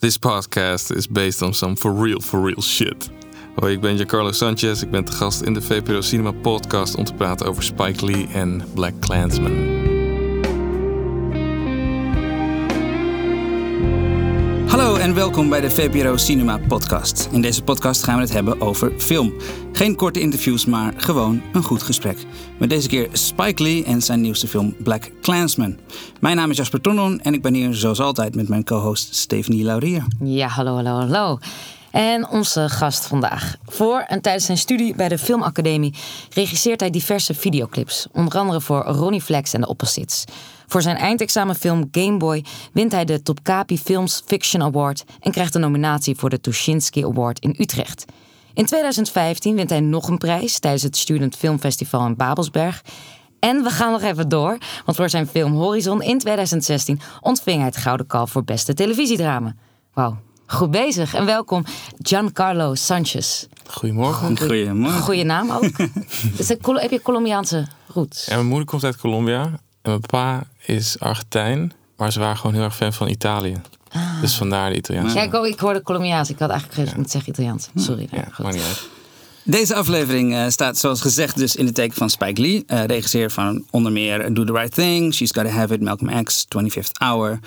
[0.00, 3.10] This podcast is based on some for real, for real shit.
[3.56, 4.82] Hoi, ik ben Giancarlo Sanchez.
[4.82, 8.26] Ik ben te gast in de VPRO Cinema podcast om te praten over Spike Lee
[8.32, 9.79] en Black Klansman.
[15.10, 17.28] En welkom bij de VPRO Cinema Podcast.
[17.32, 19.34] In deze podcast gaan we het hebben over film.
[19.72, 22.18] Geen korte interviews, maar gewoon een goed gesprek.
[22.58, 25.78] Met deze keer Spike Lee en zijn nieuwste film Black Klansman.
[26.20, 29.64] Mijn naam is Jasper Tonnon en ik ben hier zoals altijd met mijn co-host Stephanie
[29.64, 30.04] Laurier.
[30.20, 31.38] Ja, hallo, hallo, hallo.
[31.90, 33.56] En onze gast vandaag.
[33.66, 35.94] Voor en tijdens zijn studie bij de Filmacademie
[36.34, 38.06] regisseert hij diverse videoclips.
[38.12, 40.24] Onder andere voor Ronnie Flex en de Opposites.
[40.70, 45.60] Voor zijn eindexamenfilm Game Boy wint hij de Topkapi Films Fiction Award en krijgt een
[45.60, 48.04] nominatie voor de Tuschinski Award in Utrecht.
[48.54, 52.82] In 2015 wint hij nog een prijs tijdens het Student Film Festival in Babelsberg.
[53.40, 57.66] En we gaan nog even door, want voor zijn film Horizon in 2016 ontving hij
[57.66, 59.54] het Gouden Kalf voor beste televisiedrama.
[59.94, 60.16] Wauw,
[60.46, 61.64] goed bezig en welkom
[61.98, 63.46] Giancarlo Sanchez.
[63.66, 64.38] Goedemorgen.
[64.38, 65.00] Goedemorgen.
[65.00, 65.70] Goeie naam ook.
[66.36, 68.26] Dus heb je Colombiaanse roots?
[68.26, 69.42] Ja, mijn moeder komt uit Colombia
[69.82, 73.60] en mijn pa is Argentijn, maar ze waren gewoon heel erg fan van Italië.
[74.20, 75.16] Dus vandaar de Italiaanse.
[75.16, 76.30] Ja, ik, ik hoorde Colombiaans.
[76.30, 77.68] Ik had eigenlijk gezegd, moeten zeggen Italiaans.
[77.74, 78.08] Sorry.
[78.10, 78.44] Ja, goed.
[78.44, 78.88] maakt niet uit.
[79.44, 82.62] Deze aflevering eh, staat zoals gezegd dus in het teken van Spike Lee.
[82.66, 86.46] eh regisseur van onder meer Do the Right Thing, She's Gotta Have It, Malcolm X,
[86.48, 87.38] 25th Hour.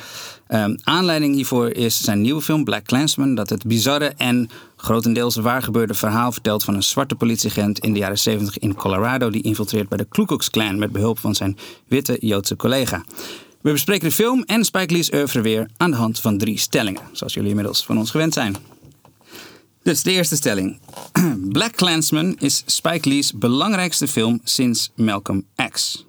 [0.47, 3.35] Ehm, aanleiding hiervoor is zijn nieuwe film Black Klansman...
[3.35, 4.49] dat het bizarre en
[4.83, 6.63] grotendeels waargebeurde verhaal vertelt...
[6.63, 9.29] van een zwarte politieagent in de jaren 70 in Colorado...
[9.29, 13.03] die infiltreert bij de Ku Klux Klan met behulp van zijn witte Joodse collega.
[13.61, 17.01] We bespreken de film en Spike Lee's oeuvre weer aan de hand van drie stellingen.
[17.11, 18.55] Zoals jullie inmiddels van ons gewend zijn.
[19.83, 20.79] Dus de eerste stelling.
[21.55, 26.05] Black Klansman is Spike Lee's belangrijkste film sinds Malcolm X.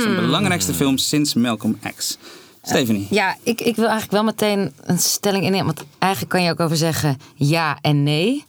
[0.00, 2.18] Zijn belangrijkste film sinds Malcolm X.
[2.66, 3.06] Stephanie.
[3.10, 5.66] Ja, ik, ik wil eigenlijk wel meteen een stelling innemen.
[5.66, 8.44] Want eigenlijk kan je ook over zeggen ja en nee.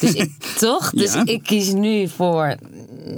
[0.00, 0.90] Dus ik, toch?
[0.90, 1.22] Dus Ja.
[1.24, 2.54] ik kies nu voor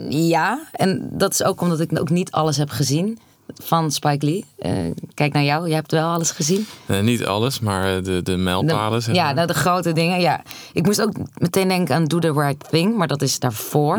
[0.08, 0.66] ja.
[0.72, 3.18] En dat is ook omdat ik ook niet alles heb gezien
[3.62, 4.44] van Spike Lee.
[4.58, 4.72] Eh,
[5.14, 6.66] kijk naar jou, jij hebt wel alles gezien.
[6.86, 9.02] Eh, niet alles, maar eh, de, de mijlpalen.
[9.02, 10.20] zeg ja, nou, de grote dingen.
[10.20, 10.42] Ja.
[10.72, 13.96] Ik moest ook meteen denken aan Do the Right Thing, maar dat is daarvoor.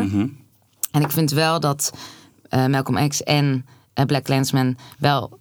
[0.90, 1.90] En ik vind wel dat
[2.48, 5.38] eh, Malcolm X en eh, Black Klansman wel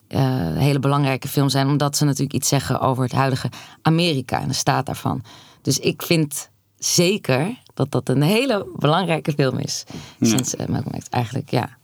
[0.57, 3.49] hele belangrijke films zijn, omdat ze natuurlijk iets zeggen over het huidige
[3.81, 5.23] Amerika en de staat daarvan.
[5.61, 9.83] Dus ik vind zeker dat dat een hele belangrijke film is.
[10.21, 11.77] Sinds eh, Malcolm X eigenlijk, ja.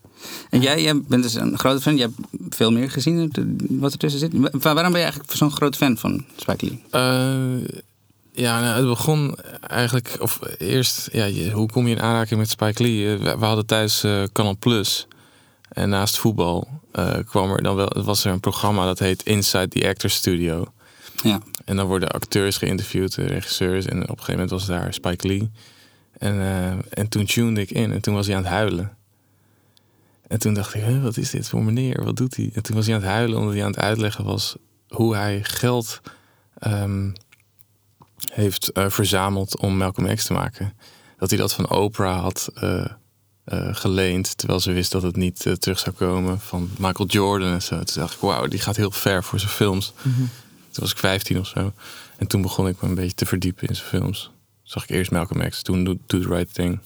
[0.50, 1.96] En jij, jij bent dus een grote fan.
[1.96, 2.16] Je hebt
[2.56, 4.32] veel meer gezien de- wat ertussen zit.
[4.34, 6.84] Wa- Waarom ben je eigenlijk zo'n groot fan van Spike Lee?
[6.92, 7.68] Eh,
[8.32, 9.36] ja, nou, het begon
[9.68, 13.14] eigenlijk, of eerst, ja, je- hoe kom je in aanraking met Spike Lee?
[13.14, 15.08] Eh, we, we hadden thuis eh Canal Plus.
[15.70, 19.68] En naast voetbal eh, kwam er dan wel, was er een programma dat heet Inside
[19.68, 20.66] the Actors Studio.
[21.24, 21.40] Ja.
[21.66, 23.86] En dan worden acteurs geïnterviewd, regisseurs.
[23.86, 25.52] En op een gegeven moment was daar Spike Lee.
[26.18, 28.98] En, eh, en toen tunede ik in en toen was hij aan het huilen.
[30.28, 32.04] En toen dacht ik, "Huh, wat is dit voor meneer?
[32.04, 32.50] Wat doet hij?
[32.54, 34.56] En toen was hij aan het huilen omdat hij aan het uitleggen was
[34.88, 36.02] hoe hij geld
[36.60, 37.12] ehm,
[38.32, 40.74] heeft eh, verzameld om Malcolm X te maken.
[41.18, 42.50] Dat hij dat van Oprah had
[43.50, 47.52] eh, geleend, terwijl ze wist dat het niet eh, terug zou komen van Michael Jordan
[47.54, 47.76] en zo.
[47.84, 49.94] Toen dacht ik, wauw, die gaat heel ver voor zijn films.
[50.72, 51.74] Toen was ik 15 of zo.
[52.18, 54.32] En toen begon ik me een beetje te verdiepen in zijn films.
[54.64, 56.80] Zag ik eerst Malcolm X, toen Do, Do the Right Thing.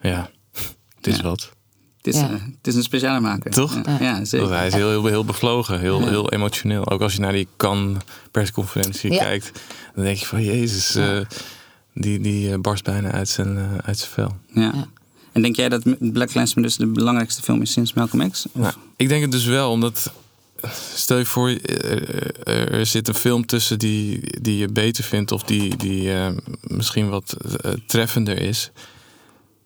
[0.00, 0.30] Ja,
[0.96, 1.22] het is Ja.
[1.22, 1.52] wat.
[1.96, 2.26] Het is, Ja.
[2.30, 3.50] eh, het is een speciale maker.
[3.50, 3.74] Toch?
[3.84, 4.46] Ja, ja, zeker.
[4.46, 6.08] Want hij is heel, heel, heel bevlogen, heel, Ja.
[6.08, 6.90] heel emotioneel.
[6.90, 9.18] Ook als je naar die Cannes persconferentie Ja.
[9.22, 9.60] kijkt,
[9.94, 11.20] dan denk je van Jezus, eh,
[11.94, 14.36] die, die barst bijna uit zijn, eh, uit zijn vel.
[14.62, 14.72] Ja.
[15.34, 18.46] En denk jij dat Black Klansman dus de belangrijkste film is sinds Malcolm X?
[18.52, 20.12] Nou, ik denk het dus wel, omdat
[20.94, 21.50] stel je voor,
[22.44, 26.30] er zit een film tussen die, die je beter vindt of die, die eh,
[26.60, 28.70] misschien wat eh, treffender is.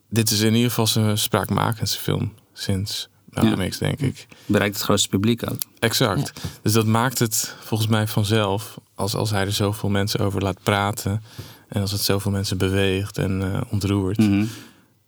[0.09, 3.69] Dit is in ieder geval zijn spraakmakendste film sinds Malcolm Ja.
[3.69, 4.27] X, denk ik.
[4.45, 5.57] Bereikt het grootste publiek ook.
[5.79, 6.41] Exact.
[6.61, 10.63] Dus dat maakt het volgens mij vanzelf, als, als hij er zoveel mensen over laat
[10.63, 11.23] praten
[11.67, 14.17] en als het zoveel mensen beweegt en eh, ontroert.
[14.17, 14.45] Mhm.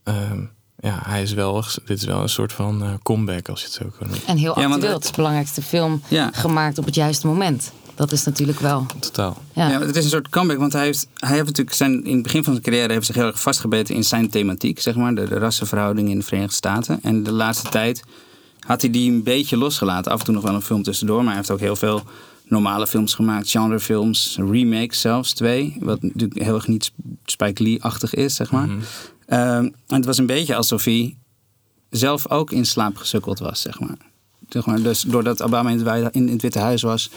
[0.04, 0.40] Ehm,
[0.80, 3.76] ja, hij is wel, dit is wel een soort van eh, comeback, als je het
[3.76, 4.28] zo kan noemen.
[4.28, 4.84] En heel Ja, want actueel.
[4.84, 6.30] het- Het is de belangrijkste film Ja.
[6.34, 7.72] gemaakt op het juiste moment.
[7.96, 8.86] Dat is natuurlijk wel.
[9.00, 9.38] Totaal.
[9.54, 9.70] Ja.
[9.70, 12.24] Ja, het is een soort comeback, want hij heeft, hij heeft natuurlijk zijn, in het
[12.24, 15.28] begin van zijn carrière heeft zich heel erg vastgebeten in zijn thematiek, zeg maar, de,
[15.28, 17.00] de rassenverhouding in de Verenigde Staten.
[17.04, 18.04] En de laatste tijd
[18.60, 20.12] had hij die een beetje losgelaten.
[20.12, 22.02] Af en toe nog wel een film tussendoor, maar hij heeft ook heel veel
[22.46, 25.78] normale films gemaakt, genrefilms, remakes zelfs, twee.
[25.80, 26.92] Wat natuurlijk heel erg niet
[27.26, 28.68] Spike Lee-achtig is, zeg maar.
[28.70, 28.80] Ehm,
[29.38, 31.18] en het was een beetje alsof hij
[31.90, 33.98] zelf ook in slaap gesukkeld was, zeg maar.
[34.66, 35.70] Maar dus doordat Obama
[36.12, 37.10] in het, Witte Huis was,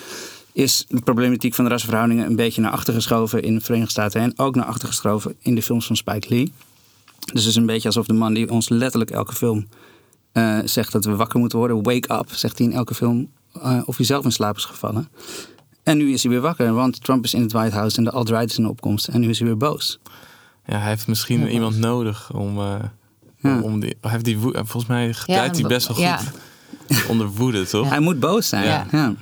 [0.52, 4.20] is de problematiek van de rassenverhoudingen een beetje naar achter geschoven in de Verenigde Staten
[4.20, 6.52] en ook naar achter geschoven in de films van Spike Lee.
[7.18, 9.68] Dus het is een beetje alsof de man die ons letterlijk elke film
[10.32, 13.80] eh, zegt dat we wakker moeten worden, wake up, zegt hij in elke film, eh,
[13.84, 15.08] of hij zelf in slaap is gevallen.
[15.82, 18.10] En nu is hij weer wakker, want Trump is in het White House en de
[18.10, 19.98] alt-right is in opkomst en nu is hij weer boos.
[20.66, 22.74] Ja, hij heeft misschien Ja, iemand nodig om, eh,
[23.36, 23.60] Ja.
[23.60, 26.04] om die, hij heeft die volgens mij gedijt hij best wel goed
[26.86, 26.96] ja.
[27.08, 27.88] onder woede, toch?
[27.88, 28.64] Hij moet boos zijn.
[28.64, 28.86] Ja.
[28.90, 28.98] Ja.
[28.98, 29.14] ja.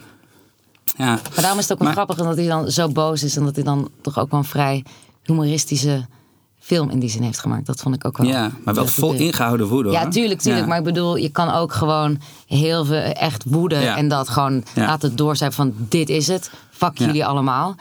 [0.96, 1.06] ja.
[1.06, 3.44] Maar daarom is het ook wel Maar- grappig dat hij dan zo boos is en
[3.44, 4.84] dat hij dan toch ook wel een vrij
[5.22, 6.06] humoristische
[6.58, 7.66] film in die zin heeft gemaakt.
[7.66, 8.26] Dat vond ik ook wel.
[8.26, 9.90] Ja, maar wel vol ingehouden woede.
[9.90, 10.62] Ja, tuurlijk, tuurlijk.
[10.64, 10.68] Ja.
[10.68, 13.96] Maar ik bedoel, je kan ook gewoon heel veel echt woede Ja.
[13.96, 14.86] en dat gewoon Ja.
[14.86, 16.50] laten doorzijn van dit is het.
[16.70, 17.06] Fuck Ja.
[17.06, 17.74] jullie allemaal.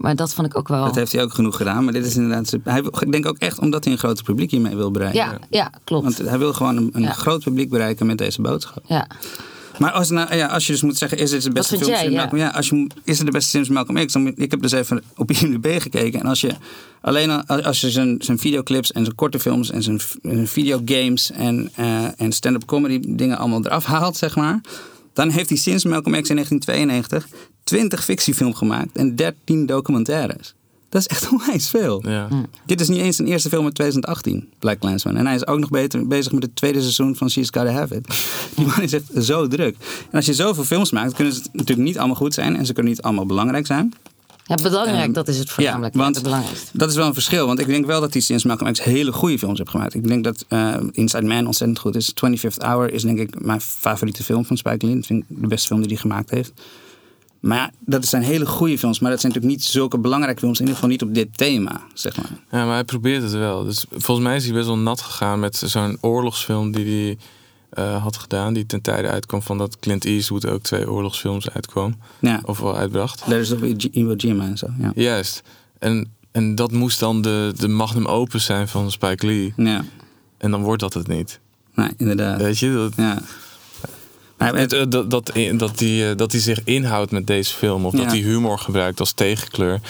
[0.00, 0.84] Maar dat vond ik ook wel.
[0.84, 1.84] Dat heeft hij ook genoeg gedaan.
[1.84, 2.56] Maar dit is inderdaad.
[2.64, 5.20] Hij, ik denk ook echt omdat hij een groter publiek hiermee wil bereiken.
[5.20, 6.04] ja, ja, klopt.
[6.04, 7.12] Want hij wil gewoon een, een Ja.
[7.12, 8.82] groot publiek bereiken met deze boodschap.
[8.86, 9.06] ja.
[9.78, 12.10] Maar als, nou, ja, als je dus moet zeggen, is dit de beste film jij,
[12.10, 12.28] ja?
[12.34, 14.12] Ja, als je, moet- is het de beste film van Malcolm X?
[14.12, 16.20] Dan, ik heb dus even op IMDb gekeken.
[16.20, 16.50] En als je
[17.00, 21.30] alleen al- als je zijn, zijn videoclips en zijn korte films en zijn, zijn videogames
[21.30, 24.60] en, eh, en stand-up comedy dingen allemaal eraf haalt, zeg maar.
[25.12, 27.28] Dan heeft hij sinds Malcolm X in 1992
[27.70, 30.54] 20 fictiefilms gemaakt en 13 documentaires.
[30.88, 32.02] Dat is echt onwijs veel.
[32.08, 32.26] Ja.
[32.28, 32.34] Hm.
[32.66, 35.16] Dit is niet eens zijn eerste film uit 2018, Black Clansman.
[35.16, 37.94] En hij is ook nog beter, bezig met het tweede seizoen van She's Gotta Have
[37.94, 38.06] It.
[38.56, 39.76] Die man is echt zo druk.
[40.10, 42.56] En als je zoveel films maakt, kunnen ze natuurlijk niet allemaal goed zijn.
[42.56, 43.92] En ze kunnen niet allemaal belangrijk zijn.
[44.44, 45.94] ja, belangrijk, Ehm, dat is het voornamelijk.
[45.94, 46.78] ja, want- het belangrijkste.
[46.78, 47.46] Dat is wel een verschil.
[47.46, 49.94] Want ik denk wel dat hij sinds Malcolm X hele goede films heeft gemaakt.
[49.94, 52.12] Ik denk dat eh, Inside Man ontzettend goed is.
[52.14, 54.94] 25th Hour is denk ik mijn favoriete film van Spike Lee.
[54.94, 56.52] Dat vind ik de beste film die hij gemaakt heeft.
[57.40, 58.98] Maar ja, dat zijn hele goede films.
[59.00, 60.54] Maar dat zijn natuurlijk niet zulke belangrijke films.
[60.60, 62.30] In ieder geval niet op dit thema, zeg maar.
[62.50, 63.64] Ja, maar hij probeert het wel.
[63.64, 67.18] Dus volgens mij is hij best wel nat gegaan met zo'n oorlogsfilm die hij
[67.70, 68.52] eh, had gedaan.
[68.52, 71.96] Die ten tijde uitkwam van dat Clint Eastwood ook twee oorlogsfilms uitkwam.
[72.18, 73.22] Ja, Of wel uitbracht.
[73.26, 74.66] Letters of Iwo Jima en zo.
[74.78, 74.92] Ja.
[74.94, 75.42] Juist.
[75.78, 79.52] En, en dat moest dan de, de magnum opus zijn van Spike Lee.
[79.56, 79.84] ja.
[80.38, 81.40] En dan wordt dat het niet.
[81.74, 82.40] Nee, inderdaad.
[82.40, 82.72] Weet je?
[82.72, 83.18] Dat, Ja.
[84.40, 87.86] Eh, dat, dat, dat, hij, eh, dat hij zich inhoudt met deze film.
[87.86, 87.98] Of Ja.
[87.98, 89.80] dat hij humor gebruikt als tegenkleur.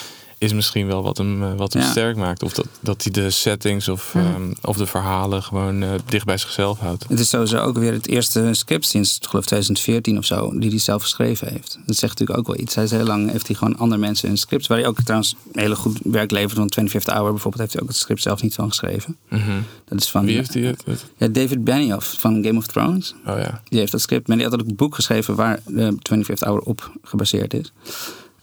[0.41, 1.91] Is misschien wel wat hem, eh, wat hem Ja.
[1.91, 2.43] sterk maakt.
[2.43, 6.39] Of dat, dat hij de settings of, ehm, of de verhalen gewoon eh, dicht bij
[6.39, 7.05] zichzelf houdt.
[7.09, 10.79] het is sowieso ook weer het eerste script sinds, geloof 2014 of zo, die hij
[10.79, 11.79] zelf geschreven heeft.
[11.87, 12.75] Dat zegt natuurlijk ook wel iets.
[12.75, 15.35] Hij is heel lang, heeft hij gewoon andere mensen een script, waar hij ook trouwens
[15.53, 16.57] hele goed werk levert.
[16.59, 19.17] Want 25th Hour bijvoorbeeld heeft hij ook het script zelf niet van geschreven.
[19.29, 19.61] Mhm.
[19.85, 20.85] Dat is van Wie heeft hij het?
[21.17, 23.15] Ja, David Benioff van Game of Thrones.
[23.27, 23.63] Oh ja.
[23.69, 26.61] Die heeft dat script, maar die had ook een boek geschreven waar de 25th Hour
[26.61, 27.73] op gebaseerd is.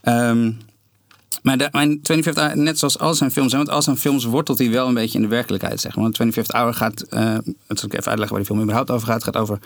[0.01, 0.51] Ehm,
[1.41, 4.57] maar de, mijn 25th Hour, net zoals al zijn films, want al zijn films wortelt
[4.57, 6.11] hij wel een beetje in de werkelijkheid, zeg maar.
[6.17, 7.37] Want 25th Hour gaat, eh
[7.67, 9.15] dat zal ik even uitleggen waar die film überhaupt over gaat.
[9.15, 9.59] Het gaat over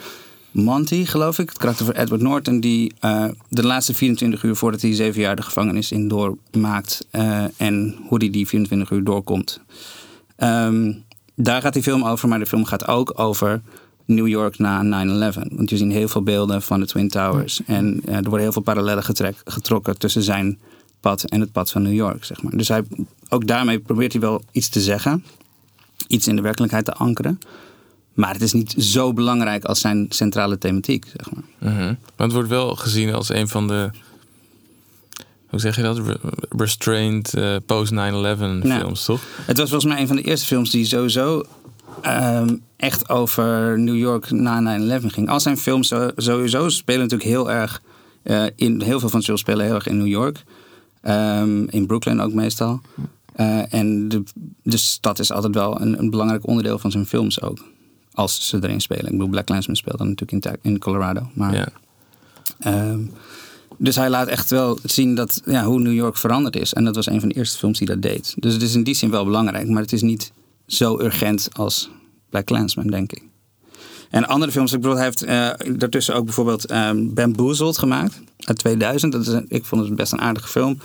[0.51, 4.81] Monty, geloof ik, het karakter van Edward Norton, die eh, de laatste 24 uur voordat
[4.81, 9.61] hij zeven jaar de gevangenis in doormaakt eh, en hoe hij die 24 uur doorkomt.
[10.35, 10.93] Ehm,
[11.35, 13.61] daar gaat die film over, maar de film gaat ook over
[14.05, 14.83] New York na
[15.33, 15.39] 9-11.
[15.51, 17.61] Want je ziet heel veel beelden van de Twin Towers.
[17.65, 20.59] En er worden heel veel parallellen getrek- getrokken tussen zijn
[21.01, 22.57] pad en het pad van New York, zeg maar.
[22.57, 22.83] Dus hij,
[23.29, 25.23] ook daarmee probeert hij wel iets te zeggen.
[26.07, 27.39] Iets in de werkelijkheid te ankeren.
[28.13, 31.71] Maar het is niet zo belangrijk als zijn centrale thematiek, zeg maar.
[31.73, 31.85] Mhm.
[31.87, 33.89] Maar het wordt wel gezien als een van de.
[35.47, 35.97] Hoe zeg je dat?
[35.97, 36.17] Re-
[36.57, 38.77] restrained eh, post 9-11 Ja.
[38.79, 39.21] films, toch?
[39.45, 41.43] Het was volgens mij een van de eerste films die sowieso
[42.01, 45.29] ehm, echt over New York na 9-11 ging.
[45.29, 47.81] Al zijn films zo- sowieso spelen natuurlijk heel erg
[48.23, 48.81] eh, in.
[48.81, 50.43] Heel veel van zijn films spelen heel erg in New York.
[51.01, 52.81] Ehm, in Brooklyn ook meestal.
[53.33, 54.23] Eh, en de,
[54.63, 57.59] de stad is altijd wel een, een belangrijk onderdeel van zijn films ook.
[58.13, 59.05] Als ze erin spelen.
[59.05, 61.29] Ik bedoel, Black Clansman speelt dan natuurlijk in, in Colorado.
[61.33, 61.67] Maar, Ja.
[62.59, 62.99] Ehm,
[63.77, 66.73] dus hij laat echt wel zien dat, ja, hoe New York veranderd is.
[66.73, 68.33] En dat was een van de eerste films die dat deed.
[68.37, 69.67] Dus het is in die zin wel belangrijk.
[69.67, 70.31] Maar het is niet
[70.67, 71.89] zo urgent als
[72.29, 73.23] Black Clansman, denk ik.
[74.11, 78.21] En andere films, ik bedoel, hij heeft eh, daartussen ook bijvoorbeeld ehm Bamboozled gemaakt.
[78.39, 79.11] Uit 2000.
[79.11, 80.77] Dat is, een- ik vond het best een aardige film.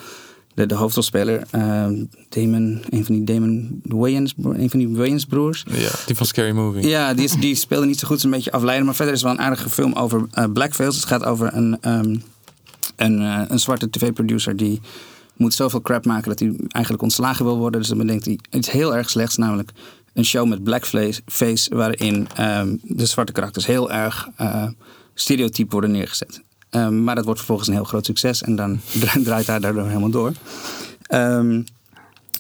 [0.55, 5.65] De, de hoofdrolspeler, ehm, Damon, een van die Damon Wayans, een van die Wayans broers.
[5.71, 6.89] ja, die van Scary Movie.
[6.89, 8.17] Ja, die, is, die speelde niet zo goed.
[8.17, 8.87] Is een beetje afleiden.
[8.87, 10.97] Maar verder is het wel een aardige film over eh, blackface.
[10.99, 12.17] Het gaat over een, ehm,
[12.97, 14.81] een, eh, een zwarte tv-producer die
[15.37, 17.81] moet zoveel crap maken dat hij eigenlijk ontslagen wil worden.
[17.81, 19.71] Dus dan bedenkt hij iets heel erg slechts, namelijk
[20.17, 24.67] een show met blackface face waarin ehm, de zwarte karakters heel erg eh
[25.15, 26.43] stereotyp worden neergezet.
[26.71, 29.87] Ehm, maar dat wordt vervolgens een heel groot succes en dan dra- draait hij daardoor
[29.87, 30.33] helemaal door.
[31.07, 31.63] Ehm,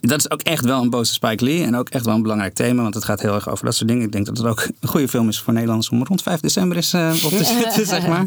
[0.00, 1.62] dat is ook echt wel een boze Spike Lee.
[1.64, 2.82] En ook echt wel een belangrijk thema.
[2.82, 4.04] Want het gaat heel erg over dat soort dingen.
[4.04, 6.76] Ik denk dat het ook een goede film is voor Nederlanders om rond 5 december
[6.76, 8.26] is uh, op te zitten, zeg maar.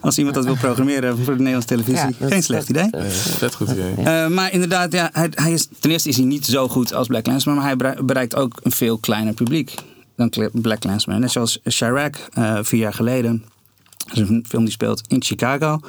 [0.00, 2.06] Als iemand dat wil programmeren voor de Nederlandse televisie.
[2.08, 2.90] Ja, dat- Geen slecht idee.
[2.90, 3.94] Eh, vet goed idee.
[3.96, 7.06] Eh, maar inderdaad, ja, hij, hij is, ten eerste is hij niet zo goed als
[7.06, 7.54] Black Landsman.
[7.54, 9.74] Maar hij bere- bereikt ook een veel kleiner publiek
[10.16, 11.20] dan Black Landsman.
[11.20, 13.44] Net zoals Chirac uh, vier jaar geleden.
[14.06, 15.80] Dat is een film die speelt in Chicago.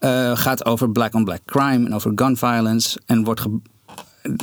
[0.00, 3.00] Uh, gaat over black-on-black crime en over gun violence.
[3.06, 3.60] En wordt ge-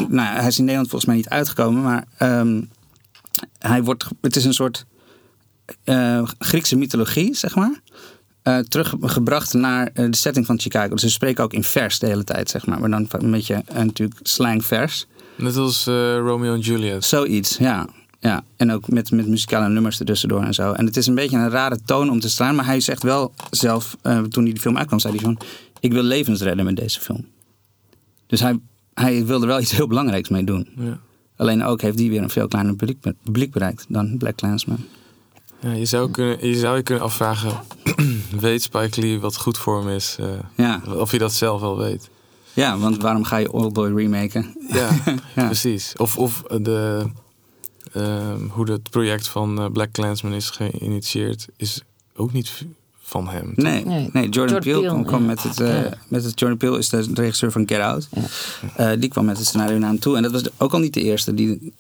[0.10, 2.06] nou, hij is in Nederland volgens mij niet uitgekomen, maar
[2.40, 2.70] um,
[3.60, 4.86] hij wordt, het is een soort
[5.86, 7.80] uh, Griekse mythologie, zeg maar.
[8.44, 10.90] Uh, teruggebracht naar de setting van Chicago.
[10.90, 12.80] Dus ze spreken ook in vers de hele tijd, zeg maar.
[12.80, 15.08] Maar dan een beetje uh, natuurlijk slang vers.
[15.36, 17.06] Net als Romeo en Juliet.
[17.06, 17.88] Zoiets, ja.
[18.20, 20.72] Ja, en ook met, met muzikale nummers ertussendoor en zo.
[20.72, 22.56] En het is een beetje een rare toon om te staan.
[22.56, 23.96] Maar hij zegt wel zelf,
[24.30, 25.38] toen hij de film uitkwam, zei hij van...
[25.80, 27.26] Ik wil levens redden met deze film.
[28.28, 28.60] Dus hij,
[29.00, 30.68] hij wilde er wel iets heel belangrijks mee doen.
[30.76, 31.00] Ja.
[31.36, 34.86] Alleen ook heeft hij weer een veel kleiner publiek, publiek bereikt dan Black Clansman.
[35.60, 37.60] Ja, je, zou kunnen, je zou je kunnen afvragen,
[38.40, 40.18] weet Spike Lee wat goed voor hem is?
[40.20, 40.82] Uh, ja.
[40.88, 42.10] Of hij dat zelf wel weet.
[42.54, 44.56] Ja, want waarom ga je Oldboy remaken?
[44.70, 44.90] Ja,
[45.36, 45.46] ja.
[45.46, 45.94] precies.
[45.98, 47.06] Of, of de,
[47.96, 51.82] uh, hoe het project van uh, Black Clansman is geïnitieerd, is
[52.16, 52.66] ook niet
[53.10, 53.52] van hem.
[53.56, 54.10] Nee, nee.
[54.14, 55.28] nee Jordan, Jordan Peele kwam, kwam ja.
[55.28, 55.90] met, het, uh, ja.
[56.08, 56.40] met het.
[56.40, 58.08] Jordan Peele is de regisseur van Get Out.
[58.12, 58.94] Ja.
[58.94, 60.16] Uh, die kwam met het scenario naar hem toe.
[60.16, 61.74] En dat was ook al niet de eerste die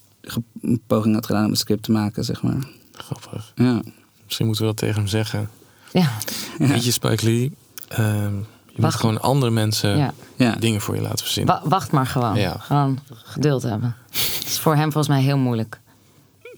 [0.61, 2.67] een poging had gedaan om een script te maken, zeg maar.
[2.91, 3.51] Grappig.
[3.55, 3.81] Ja.
[4.25, 5.49] Misschien moeten we dat tegen hem zeggen.
[5.91, 6.09] Ja.
[6.57, 8.31] Weet je, Spike Lee, uh, je
[8.75, 8.75] wacht.
[8.75, 10.13] moet gewoon andere mensen
[10.59, 11.59] dingen voor je laten verzinnen.
[11.61, 12.37] Wa wacht maar gewoon.
[12.59, 13.95] Gewoon geduld hebben.
[14.09, 15.79] Het is voor hem volgens mij heel moeilijk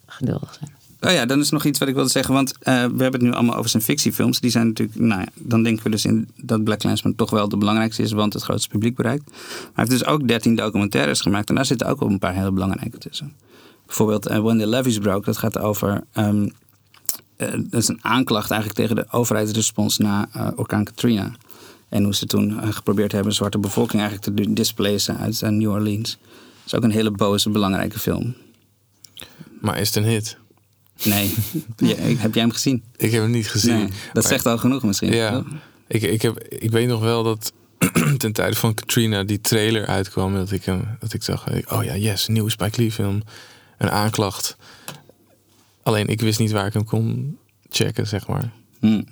[0.05, 0.79] geduldig zijn.
[1.03, 2.33] Oh ja, dan is nog iets wat ik wilde zeggen.
[2.33, 4.39] Want uh, we hebben het nu allemaal over zijn fictiefilms.
[4.39, 7.49] Die zijn natuurlijk, nou ja, dan denken we dus in dat Black Clansman toch wel
[7.49, 9.25] de belangrijkste is, want het grootste publiek bereikt.
[9.25, 9.35] Maar
[9.73, 12.51] hij heeft dus ook 13 documentaires gemaakt en daar zitten ook wel een paar hele
[12.51, 13.33] belangrijke tussen.
[13.85, 16.03] Bijvoorbeeld uh, When the Levees Broke, dat gaat over.
[16.17, 16.51] Um,
[17.37, 21.31] dat is een aanklacht eigenlijk tegen de overheidsrespons na orkaan Katrina.
[21.89, 26.17] En hoe ze toen geprobeerd hebben zwarte bevolking eigenlijk te displacen uit New Orleans.
[26.21, 28.35] Dat is ook een hele boze, belangrijke film.
[29.61, 30.37] Maar is het een hit?
[31.03, 31.33] Nee.
[31.77, 32.83] Ja, heb jij hem gezien?
[32.97, 33.77] Ik heb hem niet gezien.
[33.77, 35.13] Nee, dat zegt al genoeg misschien.
[35.13, 35.43] Ja.
[35.87, 37.53] Ik, ik, heb, ik weet nog wel dat
[38.17, 40.33] ten tijde van Katrina die trailer uitkwam.
[40.33, 43.23] Dat ik, hem, dat ik dacht, oh ja, yes, nieuwe Spike Lee film.
[43.77, 44.57] Een aanklacht.
[45.83, 47.37] Alleen ik wist niet waar ik hem kon
[47.69, 48.51] checken, zeg maar.
[48.79, 49.05] Hmm.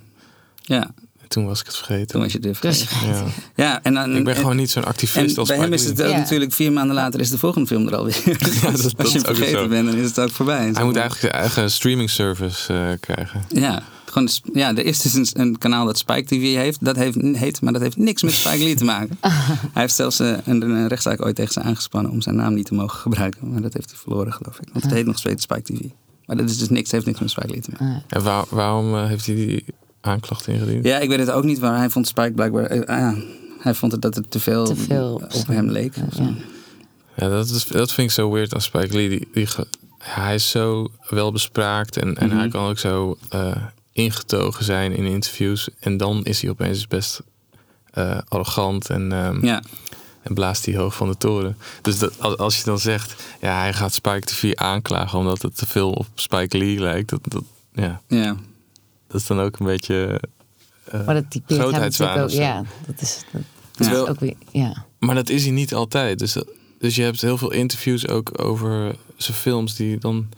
[0.61, 0.91] Ja.
[1.29, 2.07] Toen was ik het vergeten.
[2.07, 3.07] Toen was je het weer vergeten.
[3.07, 3.23] Ja.
[3.55, 5.85] ja en dan, ik ben en, gewoon niet zo'n activist en als bij hem is
[5.85, 8.17] het ook natuurlijk vier maanden later is de volgende film er alweer.
[8.61, 9.67] Ja, dat, Als dat je ook vergeten zo.
[9.67, 10.57] bent, dan is het ook voorbij.
[10.73, 13.43] Hij moet eigenlijk zijn eigen streaming service uh, krijgen.
[13.49, 16.85] Ja, gewoon, ja, er is dus een, een, kanaal dat Spike TV heeft.
[16.85, 19.17] Dat heeft, heet, maar dat heeft niks met Spike Lee te maken.
[19.73, 22.65] hij heeft zelfs uh, een, een, rechtszaak ooit tegen ze aangespannen om zijn naam niet
[22.65, 23.51] te mogen gebruiken.
[23.51, 24.69] Maar dat heeft hij verloren, geloof ik.
[24.71, 25.79] Want het heet nog steeds Spike TV.
[26.25, 28.03] Maar dat is dus niks, heeft niks met Spike Lee te maken.
[28.07, 29.65] En waar, waarom uh, heeft hij die
[30.01, 30.85] aanklacht ingediend?
[30.85, 32.75] Ja, ik weet het ook niet, maar hij vond Spike blijkbaar.
[32.75, 33.13] Uh,
[33.59, 35.95] hij vond het dat het te veel, te veel op hem leek.
[35.95, 36.29] Ja,
[37.15, 39.09] ja dat, is, dat vind ik zo weird aan Spike Lee.
[39.09, 39.47] Die, die,
[39.97, 42.39] hij is zo welbespraakt en, en mm -hmm.
[42.39, 43.55] hij kan ook zo uh,
[43.91, 45.69] ingetogen zijn in interviews.
[45.79, 47.21] En dan is hij opeens best
[47.93, 49.61] uh, arrogant en, um, ja.
[50.21, 51.57] en blaast hij hoog van de toren.
[51.81, 55.65] Dus dat, als je dan zegt, ja, hij gaat Spike TV aanklagen omdat het te
[55.65, 57.09] veel op Spike Lee lijkt.
[57.09, 58.01] Dat, dat, ja.
[58.07, 58.35] ja.
[59.09, 60.21] Dat is dan ook een beetje.
[60.93, 62.29] Uh, maar dat typeert hem natuurlijk ook.
[62.29, 63.41] Ja, dat is, dat,
[63.75, 64.35] dat is ook weer.
[64.51, 64.85] Ja.
[64.99, 66.19] Maar dat is hij niet altijd.
[66.19, 66.37] Dus,
[66.79, 70.29] dus je hebt heel veel interviews ook over zijn films die dan.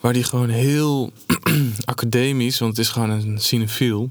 [0.00, 1.12] Waar die gewoon heel
[1.84, 4.10] academisch, want het is gewoon een cinefiel.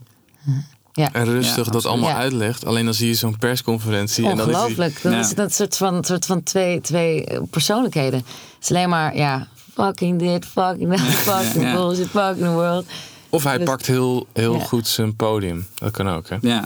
[0.93, 1.13] Ja.
[1.13, 2.15] En rustig Ja, dat allemaal Ja.
[2.15, 2.65] uitlegt.
[2.65, 4.29] Alleen dan zie je zo'n persconferentie.
[4.29, 5.01] En dan is die, Ongelooflijk.
[5.01, 5.19] Dan Ja.
[5.19, 8.19] is het dat soort van, soort van twee, twee eh, persoonlijkheden.
[8.19, 11.73] Het is alleen maar, ja, fucking dit, fucking that, fucking Ja.
[11.75, 12.85] bullshit, fucking the world.
[13.31, 14.59] Of hij Dus- pakt heel, heel Ja.
[14.63, 15.65] goed zijn podium.
[15.75, 16.37] Dat kan ook, hè?
[16.41, 16.63] Ja.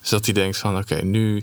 [0.00, 1.42] Dus dat hij denkt van, oké, nu...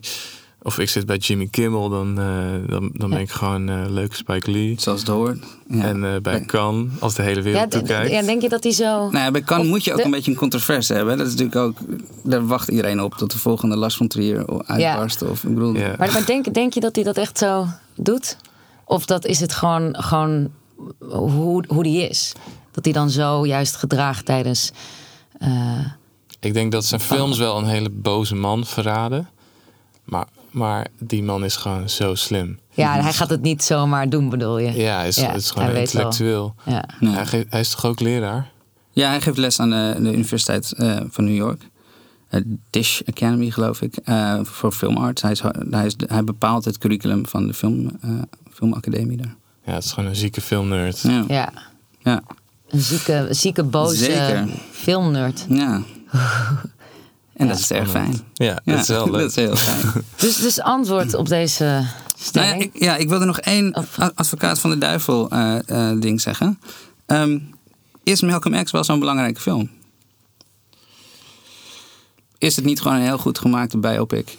[0.63, 4.15] Of ik zit bij Jimmy Kimmel, dan, eh, dan, dan ben ik gewoon eh leuke
[4.15, 4.75] Spike Lee.
[4.79, 5.37] Zoals het hoort.
[5.67, 5.83] Ja.
[5.83, 8.11] En eh, bij Cannes, als de hele Ja, wereld d- toekijkt.
[8.11, 8.85] ja, denk je dat hij zo...
[8.85, 11.17] Nou ja, bij Of moet je ook de- een beetje een controverse hebben.
[11.17, 11.77] Dat is natuurlijk ook,
[12.23, 15.21] daar wacht iedereen op tot de volgende Lars van Trier uitbarst.
[15.21, 15.95] Of, ik bedoel, Ja.
[15.97, 18.37] Maar, maar denk, denk je dat hij dat echt zo doet?
[18.85, 20.51] Of dat is het gewoon, gewoon
[21.09, 22.33] hoe, hoe die is?
[22.71, 24.71] Dat hij dan zo juist gedraagt tijdens...
[25.39, 25.85] eh,
[26.39, 29.29] Ik denk dat zijn films wel een hele boze man verraden.
[30.03, 32.59] Maar, maar die man is gewoon zo slim.
[32.73, 34.71] ja, hij gaat het niet zomaar doen, bedoel je?
[34.71, 36.55] Ja, hij is, Ja, het is gewoon intellectueel.
[36.65, 36.83] Ja.
[36.99, 38.51] Hij, hij is toch ook leraar?
[38.91, 41.69] Ja, hij geeft les aan de, de Universiteit eh, van New York.
[42.29, 45.21] eh, Dish Academy, geloof ik, eh, voor film arts.
[45.21, 48.09] Hij, is, hij, is, hij bepaalt het curriculum van de film, eh,
[48.51, 49.35] filmacademie daar.
[49.65, 50.99] Ja, het is gewoon een zieke filmnerd.
[51.01, 51.51] Ja, Ja,
[51.99, 52.21] ja,
[52.71, 55.45] een zieke, zieke boze filmnerd.
[55.49, 55.81] ja.
[57.33, 58.19] En dat is erg fijn.
[58.33, 59.27] Ja, dat is wel dat leuk.
[59.27, 60.03] is heel fijn.
[60.15, 62.61] Dus, dus antwoord op deze Nou ja, stelling.
[62.63, 65.57] ik, ja, ik wilde nog één Of- a- advocaat van de duivel eh,
[65.91, 66.59] eh, ding zeggen.
[67.05, 67.39] Ehm,
[68.03, 69.69] is Malcolm X wel zo'n belangrijke film?
[72.37, 74.37] Is het niet gewoon een heel goed gemaakte biopic?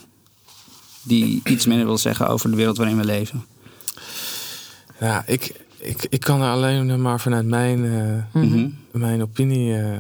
[1.03, 3.45] Die iets minder wil zeggen over de wereld waarin we leven.
[5.01, 8.69] Ja, ik, ik, ik kan er alleen maar vanuit mijn, eh, Mhm.
[8.93, 9.99] mijn opinie eh,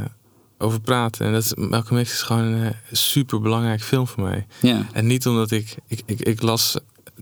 [0.58, 1.26] over praten.
[1.26, 4.46] En dat is, Malcolm X is gewoon een super belangrijk film voor mij.
[4.60, 4.86] Ja.
[4.92, 6.76] En niet omdat ik, ik, ik, ik las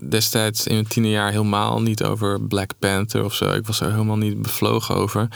[0.09, 3.51] destijds in mijn tienerjaar helemaal niet over Black Panther of zo.
[3.51, 5.27] Ik was er helemaal niet bevlogen over.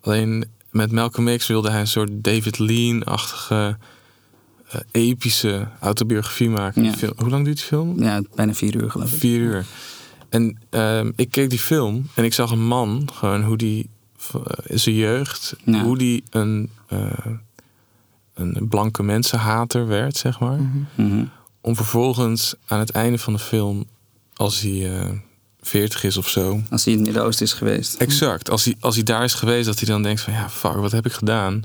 [0.00, 3.76] Alleen met Malcolm X wilde hij een soort David Lean-achtige
[4.70, 6.84] eh, epische autobiografie maken.
[6.84, 6.92] Ja.
[7.16, 8.02] Hoe lang duurt die film?
[8.02, 9.18] ja, bijna vier uur geloof ik.
[9.18, 9.64] Vier uur.
[10.30, 13.88] En ehm, ik keek die film en ik zag een man, gewoon hoe die
[14.34, 15.82] eh, in zijn jeugd, Ja.
[15.82, 17.26] hoe die een, eh,
[18.34, 20.58] een blanke mensenhater werd, zeg maar.
[20.94, 21.24] Mhm.
[21.60, 23.84] Om vervolgens aan het einde van de film,
[24.34, 25.10] als hij eh
[25.62, 26.60] 40 is of zo.
[26.70, 27.94] Als hij in het Midden-Oosten is geweest.
[27.94, 28.50] Exact.
[28.50, 30.92] Als hij, als hij daar is geweest, dat hij dan denkt van ja, fuck, wat
[30.92, 31.62] heb ik gedaan?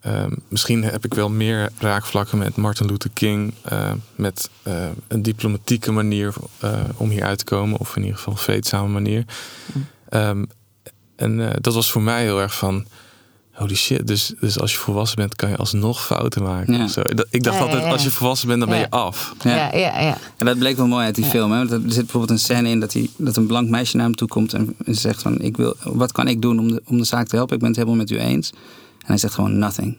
[0.00, 3.54] Ehm, misschien heb ik wel meer raakvlakken met Martin Luther King.
[3.62, 7.78] eh, met eh, een diplomatieke manier eh, om hier uit te komen.
[7.78, 9.24] Of in ieder geval een vreedzame manier.
[10.08, 10.44] Ehm,
[11.16, 12.86] en eh, dat was voor mij heel erg van...
[13.52, 16.74] Holy shit, dus, dus als je volwassen bent kan je alsnog fouten maken.
[16.74, 16.88] Ja.
[16.88, 17.00] Zo.
[17.30, 17.90] Ik dacht Ja, altijd, ja.
[17.90, 19.34] als je volwassen bent, dan ben je af.
[19.44, 19.54] Ja.
[19.54, 20.16] ja, ja, ja.
[20.36, 21.30] En dat bleek wel mooi uit die Ja.
[21.30, 21.52] film.
[21.52, 21.58] Hè?
[21.58, 24.14] Want Er zit bijvoorbeeld een scène in dat, hij, dat een blank meisje naar hem
[24.14, 25.40] toe komt en zegt van...
[25.40, 27.54] Ik wil, wat kan ik doen om de, om de zaak te helpen?
[27.54, 28.52] Ik ben het helemaal met u eens.
[29.10, 29.96] En hij zegt gewoon nothing.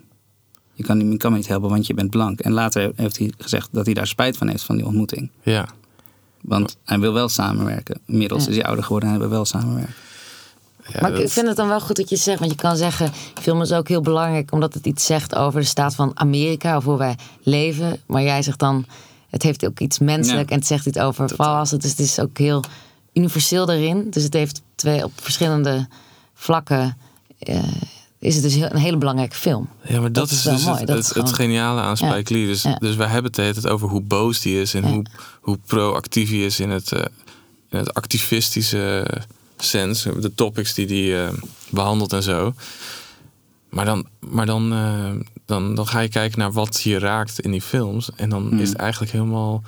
[0.74, 2.40] Je kan, je kan me niet helpen, want je bent blank.
[2.40, 5.30] En later heeft hij gezegd dat hij daar spijt van heeft van die ontmoeting.
[5.44, 5.68] Ja.
[6.42, 8.00] Want hij wil wel samenwerken.
[8.06, 8.50] Inmiddels Ja.
[8.50, 9.94] is hij ouder geworden en hij wil wel samenwerken.
[10.88, 12.40] Ja, maar ik vind het dan wel goed dat je zegt.
[12.40, 15.66] Want je kan zeggen, film is ook heel belangrijk omdat het iets zegt over de
[15.68, 16.78] staat van Amerika.
[16.78, 18.00] Of hoe wij leven.
[18.06, 18.86] Maar jij zegt dan,
[19.30, 20.48] het heeft ook iets menselijk.
[20.50, 20.54] Ja.
[20.56, 21.80] En het zegt iets over volwassen.
[21.80, 22.64] Dus het is ook heel
[23.14, 24.10] universeel daarin.
[24.10, 25.88] Dus het heeft twee op verschillende
[26.34, 26.98] vlakken.
[27.40, 27.64] eh,
[28.22, 29.70] is het dus heel, een hele belangrijke film.
[29.84, 30.78] Ja, maar dat, Dat is is wel dus mooi.
[30.78, 32.12] het, Dat het, is het gewoon- geniale aan Ja.
[32.12, 32.46] Spike Lee.
[32.46, 32.76] Dus, Ja.
[32.80, 34.90] dus wij hebben het de hele tijd over hoe boos die is en Ja.
[34.90, 35.06] hoe,
[35.42, 37.00] hoe proactief hij is in het, eh,
[37.70, 39.08] in het activistische
[39.58, 40.04] sens.
[40.04, 41.34] De topics die hij eh,
[41.70, 42.54] behandelt en zo.
[43.70, 45.10] Maar dan, maar dan, eh,
[45.46, 48.10] dan, dan ga je kijken naar wat je raakt in die films.
[48.16, 48.60] En dan Hmm.
[48.60, 49.64] is het eigenlijk helemaal.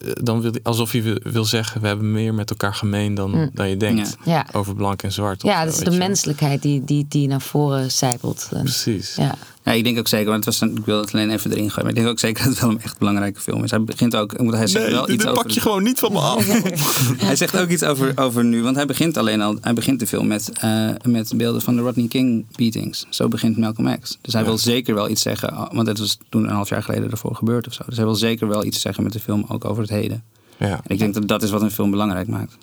[0.00, 3.68] Eh, Dan wil, alsof je wil, zeggen, we hebben meer met elkaar gemeen dan, dan
[3.68, 4.16] je denkt.
[4.24, 4.46] Ja.
[4.52, 5.44] Over blank en zwart.
[5.44, 8.48] of Ja, dat is de menselijkheid die, die, die naar voren zijpelt.
[8.50, 9.14] Precies.
[9.14, 9.34] Ja.
[9.70, 11.70] Ja, ik denk ook zeker, want het was een, ik wil het alleen even erin
[11.70, 11.82] gooien.
[11.82, 13.70] Maar ik denk ook zeker dat het wel een echt belangrijke film is.
[13.70, 15.50] Hij begint ook, hij zegt wel iets over...
[15.50, 16.46] gewoon niet van me af.
[17.26, 20.06] Hij zegt ook iets over, over nu, want hij begint alleen al, hij begint de
[20.06, 23.06] film met, eh, met beelden van de Rodney King beatings.
[23.10, 24.18] Zo begint Malcolm X.
[24.20, 26.82] Dus hij wil zeker wel iets zeggen, oh, want dat was toen een half jaar
[26.82, 27.82] geleden ervoor gebeurd of zo.
[27.86, 30.22] Dus hij wil zeker wel iets zeggen met de film ook over het heden.
[30.56, 30.68] Ja.
[30.68, 32.56] En ik denk dat dat is wat een film belangrijk maakt.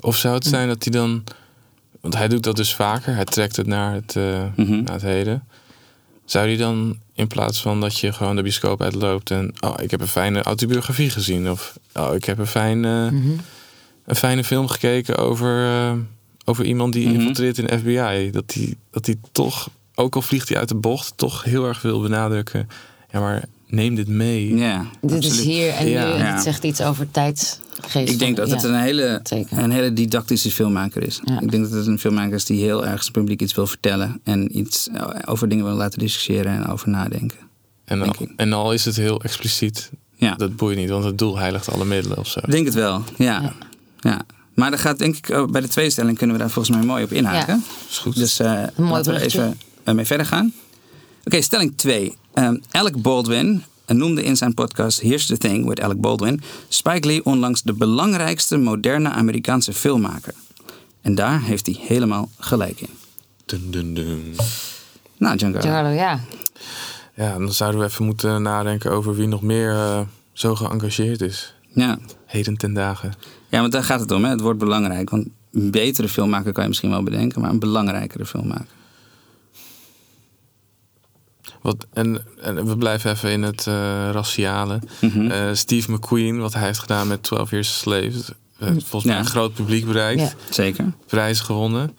[0.00, 1.24] Of zou het zijn dat hij dan.
[2.00, 3.14] Want hij doet dat dus vaker.
[3.14, 4.82] Hij trekt het naar het, eh, Mhm.
[4.82, 5.42] naar het heden.
[6.28, 9.54] Zou hij dan in plaats van dat je gewoon de bioscoop uitloopt en.
[9.60, 11.50] Oh, ik heb een fijne autobiografie gezien.
[11.50, 11.78] Of.
[11.94, 13.06] Oh, ik heb een, fijn, eh,
[14.06, 15.92] een fijne film gekeken over, eh,
[16.44, 17.14] over iemand die Mhm.
[17.14, 18.30] infiltreert in de FBI.
[18.30, 19.70] Dat hij dat hij toch.
[19.94, 22.68] Ook al vliegt hij uit de bocht, toch heel erg wil benadrukken.
[23.12, 24.56] Ja, maar neem dit mee.
[24.56, 26.06] Ja, Dit is hier en Ja.
[26.06, 26.12] nu.
[26.12, 26.34] En Ja.
[26.34, 27.10] het zegt iets over
[27.94, 29.58] Ik denk dat het een hele, Zeker.
[29.58, 31.20] een hele didactische filmmaker is.
[31.24, 31.40] Ja.
[31.40, 34.20] Ik denk dat het een filmmaker is die heel erg zijn publiek iets wil vertellen.
[34.24, 37.38] En iets eh, over dingen wil laten discussiëren en over nadenken.
[37.84, 41.38] En, al, en al is het heel expliciet, Ja, dat boeit niet, want het doel
[41.38, 42.40] heiligt alle middelen of zo.
[42.44, 43.02] ik denk het wel.
[43.16, 43.40] Ja.
[43.40, 43.52] Ja.
[44.00, 44.20] ja.
[44.54, 47.04] Maar dan gaat denk ik, bij de tweede stelling kunnen we daar volgens mij mooi
[47.04, 47.54] op inhaken.
[47.54, 47.86] Ja.
[47.90, 48.14] Is goed.
[48.16, 50.52] Dus eh laten we even eh, mee verder gaan.
[51.24, 52.16] Oké, stelling 2.
[52.70, 57.24] Alec Baldwin eh, noemde in zijn podcast Here's the Thing with Alec Baldwin Spike Lee
[57.24, 60.34] onlangs de belangrijkste moderne Amerikaanse filmmaker.
[61.00, 62.88] En daar heeft hij helemaal gelijk in.
[63.44, 64.36] Dun, dun, dun.
[65.16, 65.60] Nou, Giancarlo.
[65.60, 66.20] Giancarlo, ja.
[67.14, 70.00] Ja, dan zouden we even moeten nadenken over wie nog meer eh,
[70.32, 71.54] zo geëngageerd is.
[71.72, 71.98] Ja.
[72.26, 73.12] Heden ten dagen.
[73.48, 74.24] ja, want daar gaat het om.
[74.24, 74.30] Hè?
[74.30, 75.10] Het wordt belangrijk.
[75.10, 78.66] Want een betere filmmaker kan je misschien wel bedenken, maar een belangrijkere filmmaker.
[81.62, 83.74] Wat, en, en we blijven even in het eh,
[84.12, 84.80] raciale.
[85.00, 85.30] Mhm.
[85.30, 88.12] Eh, Steve McQueen, wat hij heeft gedaan met 12 Years a Slave.
[88.58, 89.18] eh, volgens mij Ja.
[89.20, 90.20] een groot publiek bereikt.
[90.20, 90.32] Ja.
[90.50, 90.92] Zeker.
[91.06, 91.96] Prijzen gewonnen.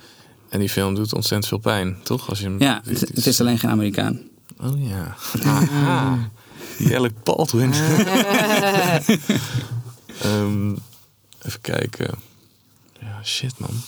[0.50, 2.30] En die film doet ontzettend veel pijn, toch?
[2.30, 3.00] Als je hem Ja, ziet.
[3.00, 4.19] het, het is alleen geen Amerikaan.
[4.62, 5.15] Oh ja.
[5.43, 6.17] Aha.
[6.78, 7.74] Die Alec Baldwin.
[10.22, 10.69] Ehm,
[11.41, 12.10] even kijken.
[13.00, 13.82] Ja, shit man.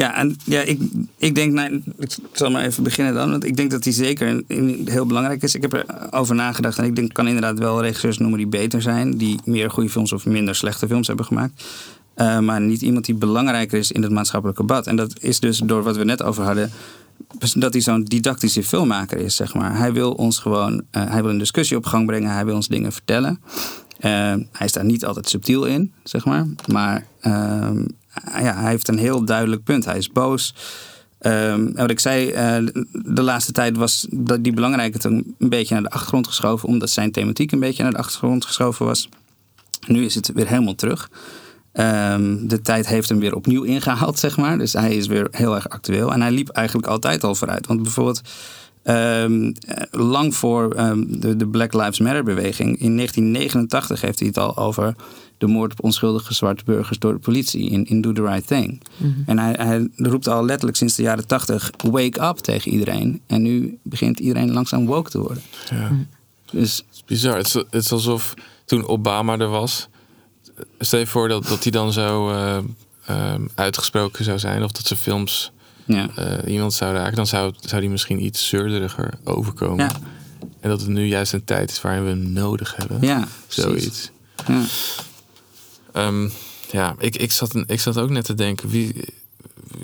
[0.00, 0.80] Ja, en ja, ik,
[1.16, 3.30] ik denk, nou, ik zal maar even beginnen dan.
[3.30, 4.42] Want ik denk dat die zeker
[4.84, 5.54] heel belangrijk is.
[5.54, 9.16] Ik heb erover nagedacht en ik denk, kan inderdaad wel regisseurs noemen die beter zijn.
[9.16, 11.64] Die meer goede films of minder slechte films hebben gemaakt.
[12.14, 14.86] Eh, maar niet iemand die belangrijker is in het maatschappelijke debat.
[14.86, 16.70] En dat is dus door wat we net over hadden.
[17.54, 19.76] Dat hij zo'n didactische filmmaker is, zeg maar.
[19.76, 22.30] Hij wil ons gewoon, eh, hij wil een discussie op gang brengen.
[22.30, 23.40] Hij wil ons dingen vertellen.
[23.98, 24.10] Eh,
[24.52, 26.46] hij is daar niet altijd subtiel in, zeg maar.
[26.66, 27.82] Maar ehm,
[28.24, 29.84] ja, hij heeft een heel duidelijk punt.
[29.84, 30.54] Hij is boos.
[31.18, 32.56] Ehm, wat ik zei, eh,
[32.92, 36.68] de laatste tijd was dat die belangrijkheid een beetje naar de achtergrond geschoven.
[36.68, 39.08] Omdat zijn thematiek een beetje naar de achtergrond geschoven was.
[39.86, 41.10] Nu is het weer helemaal terug.
[41.72, 44.58] Ehm, de tijd heeft hem weer opnieuw ingehaald, zeg maar.
[44.58, 46.12] Dus hij is weer heel erg actueel.
[46.12, 47.66] En hij liep eigenlijk altijd al vooruit.
[47.66, 48.20] Want bijvoorbeeld,
[48.82, 50.74] ehm, eh, lang voor
[51.06, 54.94] de, de Black Lives Matter beweging, in 1989 heeft hij het al over
[55.40, 58.82] de moord op onschuldige zwarte burgers door de politie in, in Do the Right Thing.
[59.26, 63.20] En hij, hij roept al letterlijk sinds de jaren 80 wake up tegen iedereen.
[63.26, 65.42] En nu begint iedereen langzaam woke te worden.
[65.70, 65.90] Ja.
[66.52, 67.36] Dus Het is bizar.
[67.36, 69.88] Het is, het is alsof toen Obama er was.
[70.78, 72.58] Stel je voor dat, dat hij dan zo eh,
[73.06, 74.64] ehm, uitgesproken zou zijn.
[74.64, 75.52] Of dat zijn films
[75.84, 76.08] ja.
[76.16, 77.16] eh, iemand zou raken.
[77.16, 79.84] Dan zou, zou die misschien iets zeurderiger overkomen.
[79.84, 79.90] Ja.
[80.60, 82.98] En dat het nu juist een tijd is waarin we hem nodig hebben.
[83.00, 83.62] Ja, precies.
[83.64, 84.10] Zoiets.
[84.46, 84.62] Ja.
[85.92, 86.28] Ehm,
[86.70, 88.68] ja, ik, ik, zat, een- ik zat ook net te denken.
[88.68, 88.94] Wie,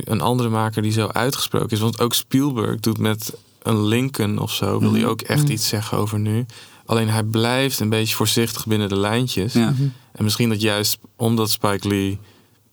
[0.05, 1.81] een andere maker die zo uitgesproken is.
[1.81, 4.79] Want ook Spielberg doet met een Lincoln of zo.
[4.81, 5.09] Wil hij Mhm.
[5.11, 6.47] ook echt iets zeggen over nu.
[6.87, 9.53] Alleen hij blijft een beetje voorzichtig binnen de lijntjes.
[9.53, 9.75] Ja.
[10.13, 12.19] En misschien dat juist omdat Spike Lee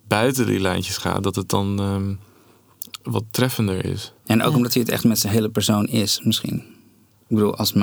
[0.07, 2.13] buiten die lijntjes gaat, dat het dan ehm,
[3.13, 4.13] wat treffender is.
[4.25, 4.55] En ook Ja.
[4.57, 6.57] omdat hij het echt met zijn hele persoon is, misschien.
[7.27, 7.73] Ik bedoel, als,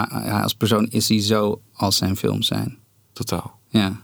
[0.42, 2.78] als persoon is hij zo als zijn films zijn.
[3.12, 3.58] Totaal.
[3.68, 4.00] Ja.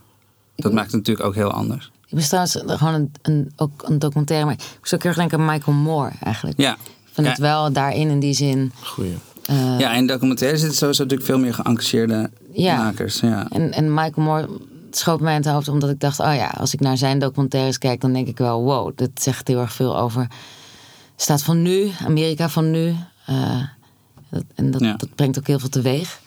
[0.57, 1.91] Dat maakt het natuurlijk ook heel anders.
[2.07, 4.47] Ik ben trouwens gewoon een, een, ook een documentaire.
[4.47, 6.61] Maar ik moest ook heel erg denken aan Michael Moore eigenlijk.
[6.61, 6.73] Ja.
[6.73, 7.33] Ik vind Ja.
[7.33, 8.73] het wel daarin in die zin.
[8.83, 9.15] Goeie.
[9.47, 12.77] eh, Ja, in documentaires zitten sowieso natuurlijk veel meer geëngageerde Ja.
[12.77, 13.21] makers.
[13.21, 13.49] Ja.
[13.51, 14.49] En, en Michael Moore
[14.91, 16.21] schoot mij in het hoofd omdat ik dacht...
[16.21, 18.01] oh ja, als ik naar zijn documentaires kijk...
[18.01, 20.27] dan denk ik wel, wow, dat zegt heel erg veel over...
[21.17, 22.95] staat van nu, Amerika van nu.
[23.27, 23.61] Eh,
[24.31, 24.95] dat, en dat, Ja.
[24.97, 26.21] dat brengt ook heel veel teweeg.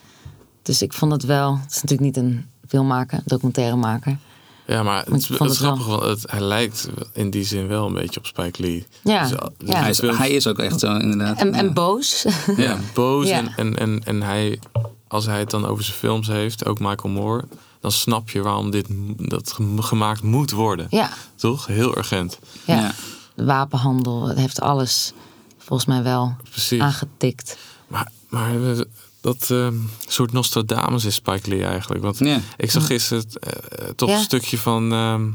[0.61, 1.57] Dus ik vond het wel...
[1.63, 4.17] het is natuurlijk niet een filmmaker, documentairemaker.
[4.67, 7.86] Ja, maar het, het het wel- grappig, want het, hij lijkt in die zin wel
[7.88, 8.86] een beetje op Spike Lee.
[9.03, 9.49] Ja, Dus, ja.
[9.58, 11.38] dus Hij, is, films- hij is ook echt zo, inderdaad.
[11.38, 12.25] En, en boos.
[12.58, 13.38] ja, boos Ja.
[13.38, 14.60] En, en, en, en hij,
[15.08, 17.43] als hij het dan over zijn films heeft, ook Michael Moore,
[17.79, 20.88] dan snap je waarom dit dat gem- gemaakt moet worden.
[20.89, 21.65] ja, Toch?
[21.67, 22.39] Heel urgent.
[22.65, 22.75] ja.
[22.75, 22.91] Ja.
[23.36, 25.13] De wapenhandel, het heeft alles
[25.58, 26.82] volgens mij wel Precies.
[26.82, 27.58] aangetikt.
[27.88, 28.79] Maar, maar eh,
[29.37, 29.75] dat ehm,
[30.07, 32.03] soort Nostradamus is Spike Lee eigenlijk.
[32.03, 32.21] Want
[32.57, 35.27] ik zag gisteren eh, toch een stukje van ehm,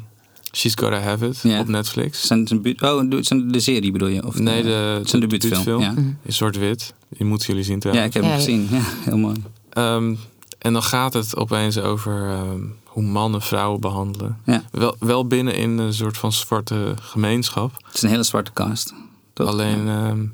[0.53, 2.27] She's Gotta Have It op Netflix.
[2.27, 2.49] Zijn,
[2.81, 4.27] oh, de- zijn de serie bedoel je?
[4.27, 5.65] Of Nee, de, zijn de debuutfilm.
[5.65, 5.81] debuutfilm.
[5.81, 6.17] Ja.
[6.23, 6.95] In zwart-wit.
[7.09, 8.69] Die moeten jullie zien ja, ik heb hem gezien.
[8.71, 9.37] Ja, heel mooi.
[9.71, 10.15] Ehm,
[10.59, 14.39] en dan gaat het opeens over ehm, hoe mannen vrouwen behandelen.
[14.45, 14.63] Ja.
[14.71, 17.73] Wel, wel binnen in een soort van zwarte gemeenschap.
[17.87, 18.95] Het is een hele zwarte cast.
[19.33, 19.49] Toch?
[19.49, 20.07] Alleen, Ja.
[20.09, 20.25] ehm,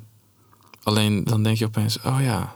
[0.83, 2.49] alleen dan denk je opeens, oh ja, eh,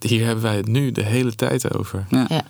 [0.00, 2.06] hier hebben wij het nu de hele tijd over.
[2.10, 2.26] Ja.
[2.28, 2.42] Ja.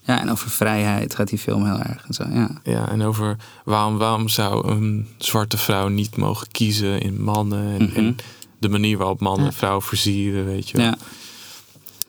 [0.00, 2.04] ja, en over vrijheid gaat die film heel erg.
[2.06, 2.50] En zo, ja.
[2.64, 7.84] Ja, en over waarom, waarom zou een zwarte vrouw niet mogen kiezen in mannen en,
[7.84, 7.96] Mhm.
[7.96, 8.16] en
[8.58, 9.52] de manier waarop mannen Ja.
[9.52, 10.76] vrouwen versieren, weet je.
[10.76, 10.86] wel.
[10.86, 10.96] ja.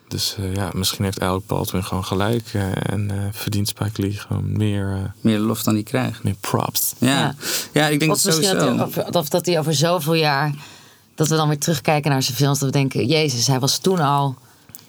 [0.07, 4.11] Dus eh, ja, misschien heeft Alec Baldwin gewoon gelijk eh, en eh, verdient Spike Lee
[4.13, 6.23] gewoon meer, eh, Meer lof dan die krijgt.
[6.23, 6.93] meer props.
[6.97, 7.35] Ja, ja.
[7.73, 7.87] Ja.
[7.87, 8.75] ik denk Of dat dat sowieso.
[8.75, 10.53] hij, over, of dat hij over zoveel jaar...
[11.15, 12.59] dat we dan weer terugkijken naar zijn films...
[12.59, 14.35] dat we denken, jezus, hij was toen al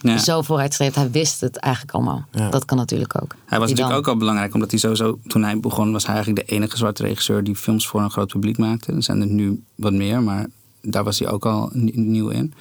[0.00, 0.18] Ja.
[0.18, 0.96] zo vooruitstrevend.
[0.96, 2.24] Hij wist het eigenlijk allemaal.
[2.32, 2.50] Ja.
[2.50, 3.34] Dat kan natuurlijk ook.
[3.46, 6.06] Hij was Die natuurlijk dan- ook al belangrijk, omdat hij sowieso, toen hij begon, was
[6.06, 8.92] hij eigenlijk de enige zwarte regisseur die films voor een groot publiek maakte.
[8.92, 10.46] Er zijn er nu wat meer, maar
[10.82, 12.54] daar was hij ook al ni- nieuw in.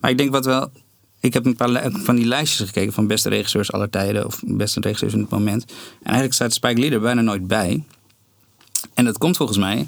[0.00, 0.70] Maar ik denk wat wel.
[1.20, 4.80] Ik heb een paar van die lijstjes gekeken van beste regisseurs aller tijden, of beste
[4.80, 5.64] regisseurs in het moment.
[5.64, 7.84] En eigenlijk staat Spike Lee er bijna nooit bij.
[8.94, 9.86] En dat komt volgens mij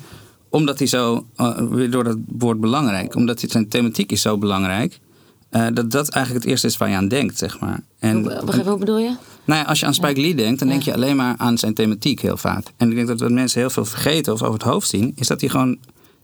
[0.49, 4.39] omdat hij zo, eh, weer door dat woord belangrijk, omdat hij, zijn thematiek is zo
[4.39, 5.01] belangrijk.
[5.53, 7.81] Eh, dat dat eigenlijk het eerste is waar je aan denkt, zeg maar.
[7.99, 9.17] En, hoe bedoel je?
[9.45, 11.75] nou ja, als je aan Spike Lee denkt, dan denk je alleen maar aan zijn
[11.75, 12.67] thematiek heel vaak.
[12.77, 15.27] En ik denk dat wat mensen heel veel vergeten of over het hoofd zien, is
[15.27, 15.79] dat hij gewoon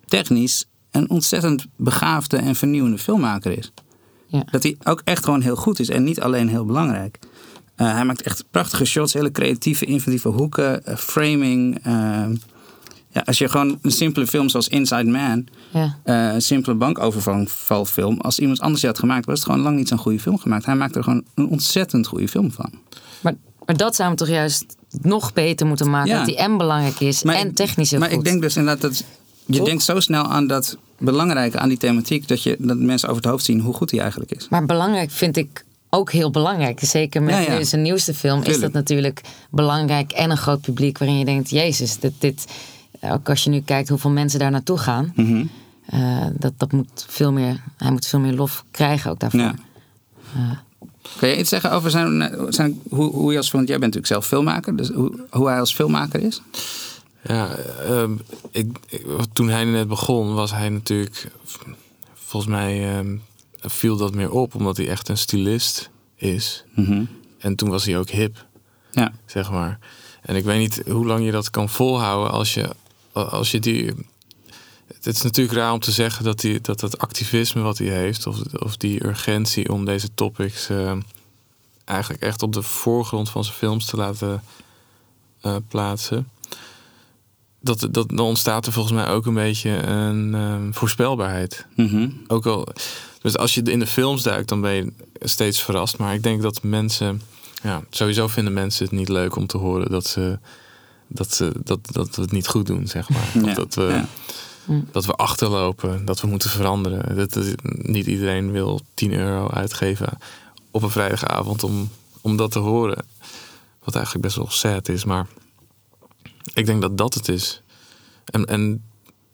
[0.05, 3.73] technisch een ontzettend begaafde en vernieuwende filmmaker is.
[4.27, 4.45] Ja.
[4.51, 7.19] Dat hij ook echt gewoon heel goed is en niet alleen heel belangrijk.
[7.75, 11.79] Eh, hij maakt echt prachtige shots, hele creatieve, inventieve hoeken, eh, framing.
[13.19, 15.97] Ja, als je gewoon een simpele film zoals Inside Man, Ja.
[16.05, 19.89] eh, een simpele bankovervalfilm, als iemand anders die had gemaakt, was het gewoon lang niet
[19.89, 20.65] zo'n goede film gemaakt.
[20.67, 22.71] Hij maakte er gewoon een ontzettend goede film van.
[23.21, 23.35] Maar,
[23.67, 24.65] maar dat zou hem toch juist
[25.03, 26.11] nog beter moeten maken.
[26.11, 26.17] Ja.
[26.17, 28.19] Dat die en belangrijk is Maar en ik- technisch heel Maar goed.
[28.19, 29.05] ik denk dus inderdaad dat
[29.47, 33.23] je denkt zo snel aan dat belangrijke, aan die thematiek, dat, je, dat mensen over
[33.23, 34.47] het hoofd zien hoe goed die eigenlijk is.
[34.49, 36.81] Maar belangrijk vind ik ook heel belangrijk.
[36.83, 37.57] Zeker met Ja, ja.
[37.59, 41.51] nu zijn nieuwste film is dat natuurlijk belangrijk en een groot publiek waarin je denkt,
[41.51, 42.45] jezus, dit, dit,
[43.01, 45.45] ook als je nu kijkt hoeveel mensen daar naartoe gaan, Mhm.
[45.87, 49.41] eh, dat, dat moet veel meer, hij moet veel meer lof krijgen ook daarvoor.
[49.41, 49.55] Ja.
[51.19, 54.13] Kun je iets zeggen over zijn, zijn, hoe, hoe je als film, jij bent natuurlijk
[54.13, 56.43] zelf filmmaker, dus hoe, hoe hij als filmmaker is?
[57.23, 57.49] Ja,
[57.87, 58.13] ehm,
[58.51, 61.31] ik, ik- toen hij net begon, was hij natuurlijk.
[62.15, 63.17] Volgens mij ehm,
[63.61, 66.65] viel dat meer op, omdat hij echt een stylist is.
[67.39, 68.47] En toen was hij ook hip,
[68.91, 69.13] Ja.
[69.27, 69.79] zeg maar.
[70.23, 72.69] En ik weet niet hoe lang je dat kan volhouden als je,
[73.25, 73.93] als je die.
[74.95, 78.27] Het is natuurlijk raar om te zeggen dat, die, dat dat activisme wat hij heeft,
[78.27, 81.01] of, of die urgentie om deze topics ehm,
[81.85, 84.43] eigenlijk echt op de voorgrond van zijn films te laten
[85.41, 86.29] eh, plaatsen.
[87.61, 91.67] Dat, dat, dan ontstaat er volgens mij ook een beetje een ehm, voorspelbaarheid.
[91.77, 92.11] Mhm.
[92.27, 92.69] Ook al,
[93.21, 95.99] dus als je in de films duikt, dan ben je steeds verrast.
[95.99, 97.23] Maar ik denk dat mensen,
[97.63, 100.39] ja, sowieso vinden mensen het niet leuk om te horen dat ze
[101.09, 103.23] dat, ze, dat, dat we het niet goed doen, zeg maar.
[103.37, 104.09] Of Ja, dat, we, ja.
[104.93, 107.17] dat we achterlopen, dat we moeten veranderen.
[107.17, 110.19] Dat, dat- niet iedereen wil 10 euro uitgeven
[110.71, 111.91] op een vrijdagavond om,
[112.21, 113.05] om dat te horen.
[113.85, 115.27] Wat eigenlijk best wel sad is, maar
[116.55, 117.63] ik denk dat dat het is.
[118.25, 118.83] En, en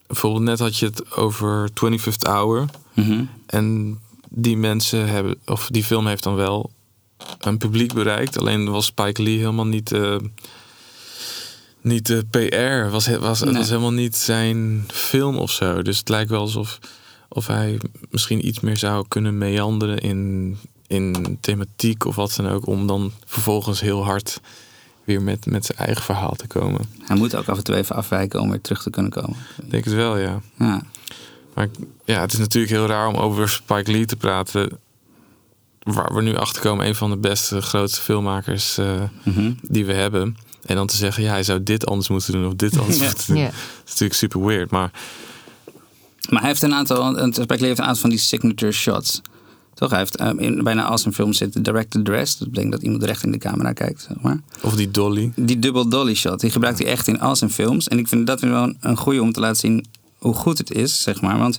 [0.06, 2.64] bijvoorbeeld net had je het over 25th Hour.
[2.94, 3.24] Mhm.
[3.46, 3.98] En
[4.30, 6.70] die mensen hebben, of die film heeft dan wel
[7.40, 8.38] een publiek bereikt.
[8.38, 10.16] Alleen was Spike Lee helemaal niet, eh,
[11.84, 12.90] niet de PR.
[12.90, 13.54] Was, was, Nee.
[13.54, 15.82] was helemaal niet zijn film of zo.
[15.82, 16.78] Dus het lijkt wel alsof
[17.28, 22.66] of hij misschien iets meer zou kunnen meanderen in, in thematiek of wat dan ook.
[22.66, 24.40] Om dan vervolgens heel hard
[25.04, 26.80] weer met, met zijn eigen verhaal te komen.
[27.02, 29.36] Hij moet ook af en toe even afwijken om weer terug te kunnen komen.
[29.62, 30.40] Ik denk het wel, ja.
[30.58, 30.82] Ja.
[31.54, 31.68] Maar
[32.04, 34.78] ja, het is natuurlijk heel raar om over Spike Lee te praten.
[35.82, 39.52] Waar we nu achter komen, een van de beste, grootste filmmakers eh, Mhm.
[39.62, 40.36] die we hebben.
[40.66, 43.04] En dan te zeggen, ja, hij zou dit anders moeten doen of dit anders Ja.
[43.06, 43.36] moeten doen.
[43.36, 43.44] Ja.
[43.44, 44.70] Dat is natuurlijk super weird.
[44.70, 44.90] Maar
[46.30, 49.20] Maar hij heeft een aantal, Lee heeft een aantal van die signature shots.
[49.74, 49.90] Toch?
[49.90, 52.38] Hij heeft eh, in bijna al zijn films zit de directed dress.
[52.38, 54.40] Dat betekent dat iemand recht in de camera kijkt, zeg maar.
[54.62, 55.32] of die Dolly.
[55.36, 57.88] Die double dolly shot, die gebruikt hij echt in al zijn films.
[57.88, 59.84] En ik vind dat weer wel een- een goede om te laten zien
[60.18, 61.38] hoe goed het is, zeg maar.
[61.38, 61.58] Want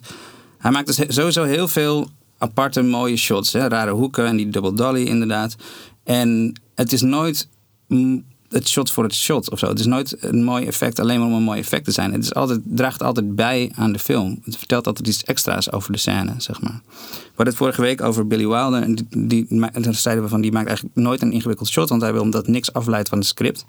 [0.58, 3.54] hij maakt dus he- sowieso heel veel aparte mooie shots.
[3.54, 3.68] Hè?
[3.68, 5.56] Rare hoeken en die double dolly inderdaad.
[6.04, 7.48] En het is nooit
[7.88, 9.68] mm, het shot voor het shot of zo.
[9.68, 12.14] Het is nooit een mooi effect alleen maar om een mooi effect te zijn.
[12.14, 14.40] Het is altijd, draagt altijd bij aan de film.
[14.44, 16.82] Het vertelt altijd iets extra's over de scène, zeg maar.
[16.86, 18.82] We hadden het vorige week over Billy Wilder.
[18.82, 21.90] En die, die, daar zeiden we van, die maakt eigenlijk nooit een ingewikkeld shot.
[21.90, 23.66] Want hij wil omdat niks afleidt van het script.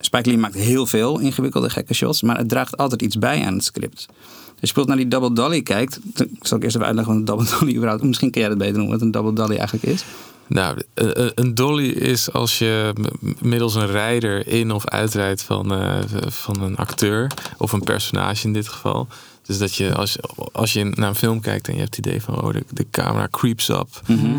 [0.00, 2.22] Spike Lee maakt heel veel ingewikkelde gekke shots.
[2.22, 4.06] Maar het draagt altijd iets bij aan het script.
[4.08, 6.00] Als je bijvoorbeeld naar die double dolly kijkt.
[6.14, 8.02] dan zal ik eerst even uitleggen wat een double dolly überhaupt...
[8.02, 10.04] Misschien kun jij dat beter noemen, wat een double dolly eigenlijk is.
[10.46, 12.94] Nou, eh, eh, een dolly is als je
[13.40, 17.30] middels een rijder in of uitrijdt van, eh, van een acteur.
[17.58, 19.08] Of een personage in dit geval.
[19.42, 20.16] Dus dat je als,
[20.52, 22.86] als je naar een film kijkt en je hebt het idee van oh, de, de
[22.90, 23.88] camera creeps up.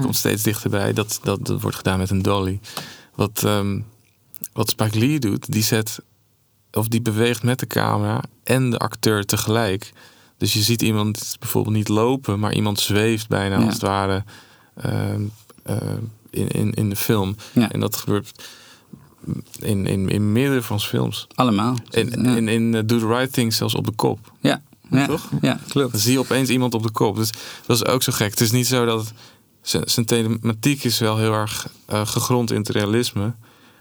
[0.01, 0.93] Komt steeds dichterbij.
[0.93, 2.59] Dat, dat, dat wordt gedaan met een dolly.
[3.15, 3.79] Wat, ehm,
[4.53, 5.99] wat Spike Lee doet, die zet
[6.71, 9.91] of die beweegt met de camera en de acteur tegelijk.
[10.37, 13.65] Dus je ziet iemand bijvoorbeeld niet lopen, maar iemand zweeft bijna Ja.
[13.65, 14.23] als het ware
[14.75, 15.21] ehm, eh,
[16.29, 17.35] in, in, in de film.
[17.53, 17.71] Ja.
[17.71, 18.43] En dat gebeurt
[19.59, 21.27] in, in, in meerdere van zijn films.
[21.35, 21.75] Allemaal.
[21.89, 22.35] In, ja.
[22.35, 24.31] in, in eh, Do the Right Thing zelfs op de kop.
[24.41, 24.61] ja.
[24.89, 25.05] Ja.
[25.07, 25.29] Toch?
[25.41, 25.91] Ja, klopt.
[25.91, 27.15] Dan zie je opeens iemand op de kop.
[27.15, 27.29] Dus
[27.65, 28.29] dat is ook zo gek.
[28.29, 29.13] Het is niet zo dat...
[29.61, 33.33] Zijn thematiek is wel heel erg eh, gegrond in het realisme.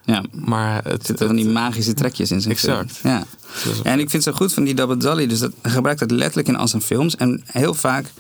[0.04, 0.24] Ja.
[0.32, 2.92] Maar het, Er zitten van die magische trekjes in zijn Exact.
[2.92, 3.14] film.
[3.14, 3.24] Ja.
[3.82, 5.26] En ik vind het zo goed van die Double Dolly.
[5.26, 7.16] Dus dat, hij gebruikt het letterlijk in al zijn films.
[7.16, 8.12] En heel vaak,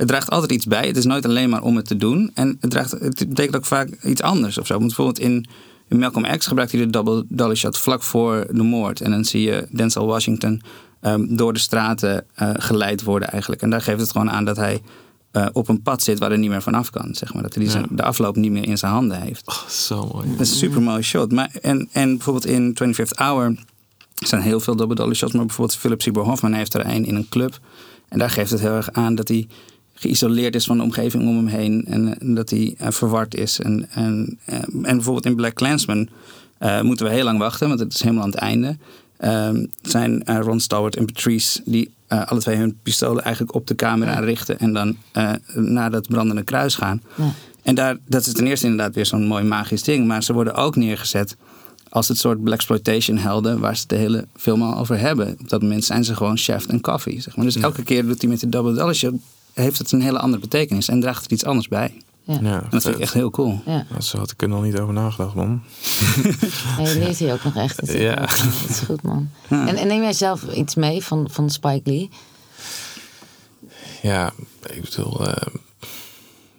[0.00, 0.86] het draagt altijd iets bij.
[0.86, 2.30] Het is nooit alleen maar om het te doen.
[2.34, 4.72] En het, draagt, het betekent ook vaak iets anders of zo.
[4.74, 5.46] Want bijvoorbeeld in,
[5.88, 9.00] in Malcolm X gebruikt hij de Double Dolly shot vlak voor de moord.
[9.00, 10.62] En dan zie je Denzel Washington
[11.00, 13.62] ehm, door de straten eh, geleid worden eigenlijk.
[13.62, 14.82] En daar geeft het gewoon aan dat hij
[15.30, 17.14] eh, op een pad zit waar hij niet meer vanaf kan.
[17.14, 17.42] Zeg maar.
[17.42, 17.96] Dat hij die zijn- Ja.
[17.96, 19.46] de afloop niet meer in zijn handen heeft.
[19.48, 20.30] Oh, zo mooi.
[20.30, 21.32] Dat is een super mooi shot.
[21.32, 23.54] Maar, en, en bijvoorbeeld in 25th Hour
[24.14, 25.32] zijn heel veel double dolly shots.
[25.32, 27.58] Maar bijvoorbeeld Philip Seymour Hoffman heeft er een in een club.
[28.08, 29.46] En daar geeft het heel erg aan dat hij
[30.00, 31.84] geïsoleerd is van de omgeving om hem heen.
[31.86, 33.60] En, eh, dat hij eh, verward is.
[33.60, 36.08] En, en, eh, en bijvoorbeeld in Black Clansman
[36.82, 37.68] moeten we heel lang wachten.
[37.68, 38.76] Want het is helemaal aan het einde.
[39.16, 41.60] ehm, zijn Ron Stewart en Patrice...
[41.64, 44.58] die alle twee hun pistolen eigenlijk op de camera richten...
[44.58, 47.02] en dan eh, naar dat brandende kruis gaan.
[47.16, 47.32] Ja.
[47.62, 50.06] En daar, dat is ten eerste inderdaad weer zo'n mooi magisch ding.
[50.06, 51.36] Maar ze worden ook neergezet
[51.88, 55.36] als het soort blaxploitation helden waar ze het de hele film al over hebben.
[55.40, 57.20] Op dat moment zijn ze gewoon chef en coffee.
[57.20, 57.44] Zeg maar.
[57.44, 58.94] Dus elke keer doet hij met de Double Dollar
[59.54, 62.02] heeft het een hele andere betekenis en draagt er iets anders bij.
[62.24, 62.66] Ja.
[62.70, 63.62] Dat vind ik echt heel cool.
[63.66, 63.86] Ja.
[64.00, 65.62] Zo had ik er nog niet over nagedacht, man.
[66.78, 67.80] En je leert hier ook nog echt.
[67.80, 68.14] Dat is, Ja.
[68.14, 69.30] dat is goed, man.
[69.48, 72.10] En, en neem jij zelf iets mee van, van Spike Lee?
[74.02, 74.32] Ja,
[74.66, 75.46] ik bedoel eh,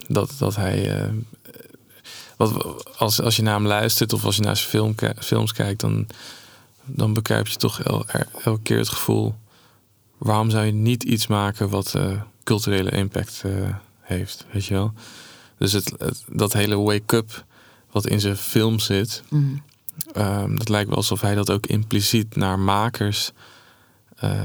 [0.07, 1.01] dat, dat hij.
[1.03, 1.09] eh,
[2.37, 5.81] wat, als, als je naar hem luistert of als je naar zijn film, films kijkt,
[5.81, 6.07] dan,
[6.85, 9.35] dan bekruip je toch el, er- elke keer het gevoel:
[10.21, 13.51] waarom zou je niet iets maken wat eh, culturele impact eh,
[14.01, 14.45] heeft?
[14.51, 14.93] Weet je wel?
[15.57, 17.45] Dus het, het- dat hele wake-up
[17.91, 19.45] wat in zijn film zit, Mhm.
[20.13, 23.31] ehm, dat lijkt wel alsof hij dat ook impliciet naar makers
[24.15, 24.43] eh,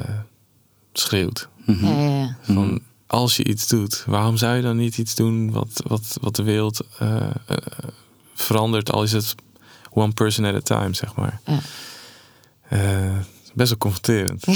[0.92, 1.48] schreeuwt.
[1.66, 1.86] Mhm.
[1.86, 2.36] Ja, ja, ja.
[2.42, 6.36] Van als je iets doet, waarom zou je dan niet iets doen wat, wat, wat
[6.36, 7.56] de wereld eh, eh,
[8.34, 9.34] verandert, al is het
[9.90, 11.40] one person at a time, zeg maar.
[11.44, 11.58] Ja.
[12.68, 13.16] Eh,
[13.54, 14.44] best wel confronterend.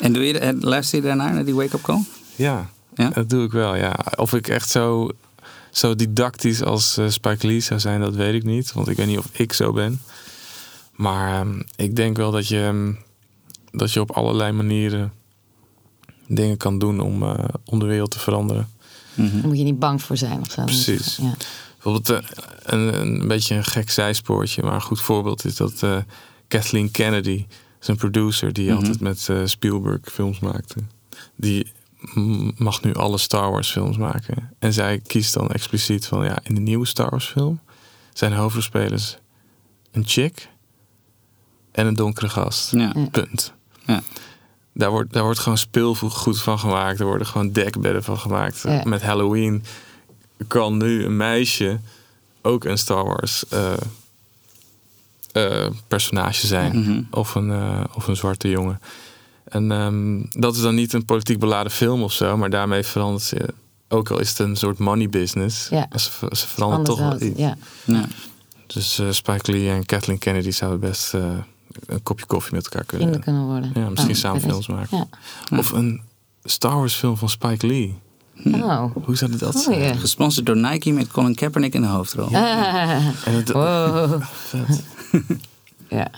[0.00, 2.02] En doe je, en luister je daarnaar, naar die wake-up call?
[2.36, 3.08] Ja, Ja?
[3.10, 3.74] dat doe ik wel.
[3.76, 3.96] Ja.
[4.16, 5.08] Of ik echt zo,
[5.70, 8.72] zo didactisch als eh, Spike Lee zou zijn, dat weet ik niet.
[8.72, 10.00] Want ik weet niet of ik zo ben.
[10.92, 12.92] Maar ehm, ik denk wel dat je, ehm,
[13.70, 15.12] dat je op allerlei manieren
[16.26, 18.68] dingen kan doen om, eh, om de wereld te veranderen.
[19.14, 19.36] Mhm.
[19.38, 20.64] Daar moet je niet bang voor zijn of zo.
[20.64, 21.16] Precies.
[21.16, 21.34] Ja.
[21.82, 22.28] Bijvoorbeeld eh,
[22.62, 25.96] een, een beetje een gek zijspoortje, maar een goed voorbeeld is dat eh,
[26.48, 27.46] Kathleen Kennedy,
[27.78, 28.76] zijn producer die Mhm.
[28.76, 30.74] altijd met eh, Spielberg films maakte,
[31.36, 31.72] die
[32.56, 34.50] mag nu alle Star Wars films maken.
[34.58, 37.60] En zij kiest dan expliciet van ja, in de nieuwe Star Wars film
[38.12, 39.16] zijn hoofdrolspelers
[39.92, 40.48] een chick
[41.72, 42.70] en een donkere gast.
[42.72, 42.92] Ja.
[43.10, 43.52] Punt.
[43.86, 44.02] Ja.
[44.74, 47.00] Daar wordt, daar wordt gewoon speelgoed van gemaakt.
[47.00, 48.62] Er worden gewoon dekbedden van gemaakt.
[48.62, 48.82] Ja.
[48.84, 49.64] Met Halloween
[50.46, 51.78] kan nu een meisje
[52.42, 53.72] ook een Star Wars eh,
[55.46, 56.78] eh, personage zijn.
[56.80, 57.02] Mhm.
[57.10, 58.80] Of, een, eh, of een zwarte jongen.
[59.44, 62.36] En ehm, dat is dan niet een politiek beladen film of zo.
[62.36, 63.54] Maar daarmee verandert ze.
[63.88, 65.68] Ook al is het een soort money business.
[65.68, 65.88] Ja.
[65.90, 67.38] Ze, ze verandert Anders toch wel iets.
[67.38, 67.56] Ja.
[67.84, 68.04] Ja.
[68.66, 71.22] Dus eh, Spike Lee en Kathleen Kennedy zouden best eh,
[71.86, 73.46] een kopje koffie met elkaar kunnen.
[73.46, 73.70] Worden.
[73.74, 75.08] Ja, misschien Oh, samen films maken.
[75.50, 75.58] Ja.
[75.58, 76.00] Of een
[76.44, 77.98] Star Wars film van Spike Lee.
[78.44, 78.84] Oh.
[79.04, 79.78] Hoe zou dat Oh, zijn?
[79.78, 79.94] ja.
[79.94, 82.26] Gesponsord door Nike met Colin Kaepernick in de hoofdrol.
[82.26, 84.22] Ah, En het- wow.
[84.22, 84.82] vet.
[85.88, 86.10] Ja.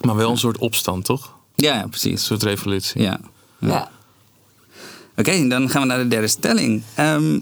[0.00, 1.34] Maar wel een soort opstand, toch?
[1.54, 2.24] Ja, ja, Een precies.
[2.24, 3.02] soort revolutie.
[3.02, 3.20] Ja.
[3.58, 3.90] Ja.
[5.16, 6.82] Oké, dan gaan we naar de derde stelling.
[6.94, 7.32] Ehm,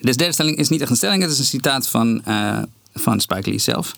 [0.00, 2.58] dus de derde stelling is niet echt een stelling, het is een citaat van, eh,
[2.94, 3.92] van Spike Lee zelf.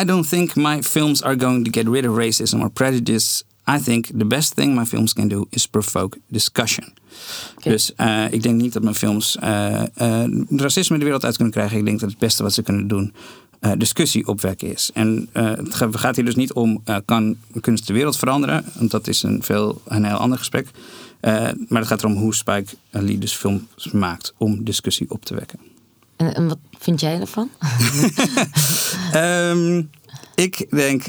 [0.00, 3.42] I don't think my films are going to get rid of racism or prejudice.
[3.68, 6.92] I think the best thing my films can do is provoke discussion.
[7.62, 9.82] Dus eh, ik denk niet dat mijn films eh,
[10.22, 11.78] eh, racisme de wereld uit kunnen krijgen.
[11.78, 13.12] Ik denk dat het beste wat ze kunnen doen
[13.78, 14.90] discussie opwekken is.
[14.94, 18.64] En het ga- gaat hier dus niet om kan kunst de wereld veranderen.
[18.74, 20.68] Want dat is een, veel, een heel ander gesprek.
[21.20, 25.58] Maar het gaat erom hoe Spike Lee dus films maakt om discussie op te wekken.
[26.16, 27.50] En, en wat vind jij ervan?
[29.12, 29.82] Ehm,
[30.34, 31.04] ik denk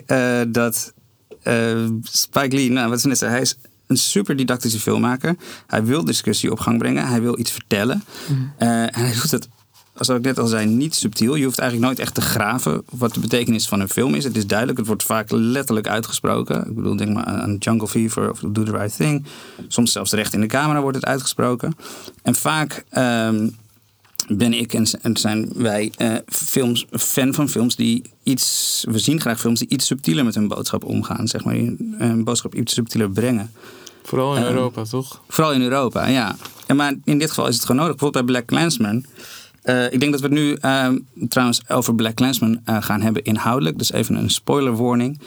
[0.54, 0.94] dat
[2.04, 3.56] Spike Lee, nou, wat ze net zei, hij is
[3.88, 5.36] een super didactische filmmaker.
[5.68, 8.04] Hij wil discussie op gang brengen, hij wil iets vertellen.
[8.58, 9.48] Eh, en hij doet het,
[9.94, 11.36] zoals ik net al zei, niet subtiel.
[11.36, 14.24] Je hoeft eigenlijk nooit echt te graven wat de betekenis van een film is.
[14.24, 16.68] Het is duidelijk, het wordt vaak letterlijk uitgesproken.
[16.68, 19.26] Ik bedoel, denk maar aan Jungle Fever of Do the Right Thing.
[19.68, 21.76] Soms zelfs recht in de camera wordt het uitgesproken.
[22.22, 23.48] En vaak ehm,
[24.30, 28.86] ben ik en, zijn wij eh, films, fan van films die iets.
[28.90, 31.28] We zien graag films die iets subtieler met hun boodschap omgaan.
[31.28, 31.56] Zeg maar,
[31.98, 33.52] een boodschap iets subtieler brengen.
[34.04, 35.22] Vooral in Ehm, Europa, toch?
[35.28, 36.36] Vooral in Europa, ja.
[36.68, 37.96] En maar in dit geval is het gewoon nodig.
[37.96, 39.06] Bijvoorbeeld bij Black Clansman.
[39.62, 40.98] Eh, ik denk dat we het nu ehm,
[41.30, 43.78] trouwens over Black Clansman eh, gaan hebben inhoudelijk.
[43.78, 45.20] Dus even een spoiler warning.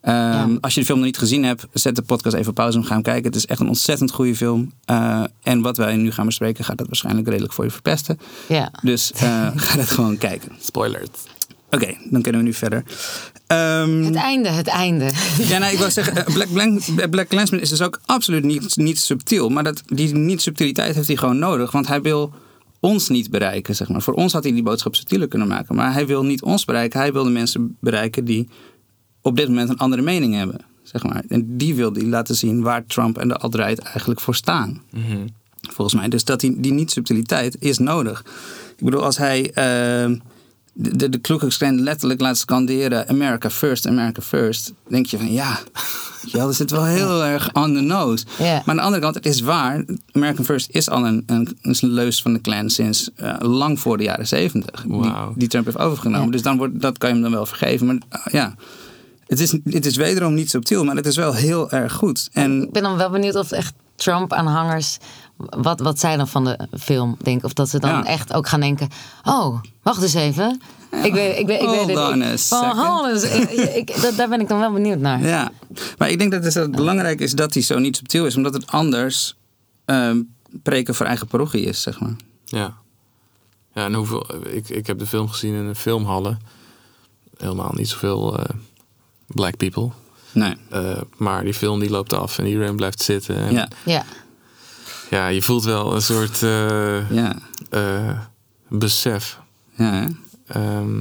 [0.00, 0.56] Ehm, Ja.
[0.60, 2.84] Als je de film nog niet gezien hebt, zet de podcast even op pauze en
[2.84, 3.24] ga hem kijken.
[3.24, 4.72] Het is echt een ontzettend goede film.
[4.84, 8.18] Eh, en wat wij nu gaan bespreken gaat dat waarschijnlijk redelijk voor je verpesten.
[8.48, 8.70] Ja.
[8.82, 9.20] Dus eh,
[9.56, 10.52] ga dat gewoon kijken.
[10.60, 11.08] Spoilers.
[11.70, 12.82] Oké, dan kunnen we nu verder.
[13.46, 15.10] Ehm, Het einde, het einde.
[15.38, 19.48] ja, nou, ik wil zeggen, eh, Black, Clansman is dus ook absoluut niet, niet subtiel.
[19.48, 21.70] Maar dat, die niet-subtiliteit heeft hij gewoon nodig.
[21.72, 22.32] Want hij wil
[22.80, 24.02] ons niet bereiken, zeg maar.
[24.02, 25.74] Voor ons had hij die boodschap subtieler kunnen maken.
[25.74, 27.00] Maar hij wil niet ons bereiken.
[27.00, 28.48] Hij wil de mensen bereiken die
[29.28, 31.22] op dit moment een andere mening hebben, zeg maar.
[31.28, 34.82] En die wil hij laten zien waar Trump en de alt-right eigenlijk voor staan.
[35.70, 36.08] Volgens mij.
[36.08, 38.24] Dus dat die, die niet-subtiliteit is nodig.
[38.76, 39.50] Ik bedoel, als hij...
[39.52, 40.16] ehm,
[40.80, 44.72] de, de, de letterlijk laat scanderen America first, America first.
[44.88, 45.58] denk je van ja,
[46.24, 48.24] ja dat zit wel heel erg on the nose.
[48.38, 49.84] Maar aan de andere kant, het is waar.
[50.12, 53.96] American first is al een, een, een leus van de Klan sinds eh, lang voor
[53.96, 54.82] de jaren zeventig.
[54.82, 55.32] Die, Wauw.
[55.36, 56.26] die Trump heeft overgenomen.
[56.26, 56.32] Ja.
[56.32, 57.86] Dus dan wordt, dat kan je hem dan wel vergeven.
[57.86, 58.54] Maar ah, ja,
[59.28, 62.28] het is, het is wederom niet subtiel, maar het is wel heel erg goed.
[62.32, 64.98] En Ik ben dan wel benieuwd of echt Trump-aanhangers.
[65.36, 67.44] Wat, wat zij dan van de film denken.
[67.44, 68.04] Of dat ze dan Ja.
[68.04, 68.88] echt ook gaan denken.
[69.24, 70.60] Oh, wacht eens even.
[71.02, 72.08] Ik weet, ik weet, ik Hold weet het.
[72.08, 73.10] on ik- a van.
[73.40, 75.22] Ik- ik- dat- daar ben ik dan wel benieuwd naar.
[75.22, 75.50] Ja,
[75.98, 78.36] maar ik denk dat het, dat het belangrijk is dat hij zo niet subtiel is,
[78.36, 79.36] omdat het anders
[79.84, 80.22] ehm,
[80.62, 82.16] preken voor eigen parochie is, zeg maar.
[82.44, 82.74] Ja.
[83.74, 84.26] Ja, en hoeveel...
[84.50, 86.38] Ik, ik heb de film gezien in een filmhallen.
[87.36, 88.44] Helemaal niet zoveel eh,
[89.28, 89.90] black people.
[90.32, 90.54] Nee.
[90.70, 93.36] Eh, maar die film die loopt af en iedereen blijft zitten.
[93.36, 94.04] En Ja, Ja.
[95.10, 97.36] ja, je voelt wel een soort eh, ja,
[97.70, 98.18] eh,
[98.68, 99.38] besef.
[99.74, 100.06] ja.
[100.46, 101.00] Ehm,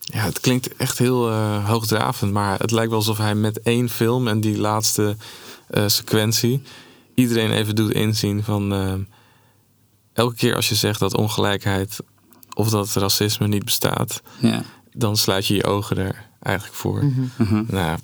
[0.00, 3.88] ja, het klinkt echt heel eh, hoogdravend, maar het lijkt wel alsof hij met één
[3.88, 5.16] film en die laatste
[5.68, 6.62] eh, sequentie
[7.14, 9.00] iedereen even doet inzien van ehm,
[10.12, 11.98] elke keer als je zegt dat ongelijkheid
[12.54, 14.62] of dat racisme niet bestaat, ja.
[14.92, 17.04] dan sluit je je ogen er eigenlijk voor.
[17.36, 17.62] Mhm.
[17.68, 17.96] Nou,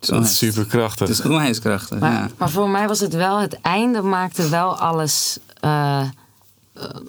[0.00, 1.08] is dat is onwijs- super krachtig.
[1.08, 2.28] Het is onwijs krachtig, Maar, ja.
[2.36, 5.38] maar voor mij was het wel, het einde maakte wel alles.
[5.60, 6.08] eh, eh,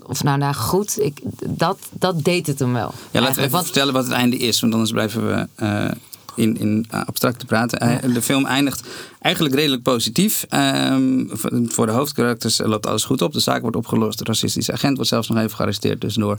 [0.04, 2.94] of nou, nou goed, ik, dat, dat deed het hem wel.
[3.12, 5.92] Ja, laten we even want- vertellen wat het einde is, want anders blijven we eh,
[6.36, 8.14] in, in abstracte praten.
[8.14, 8.88] De film eindigt
[9.22, 10.46] eigenlijk redelijk positief.
[10.50, 11.24] Ehm,
[11.68, 13.34] voor- de hoofdkarakters loopt alles goed op.
[13.34, 14.18] De zaak wordt opgelost.
[14.18, 16.38] De racistische agent wordt zelfs nog even gearresteerd tussendoor.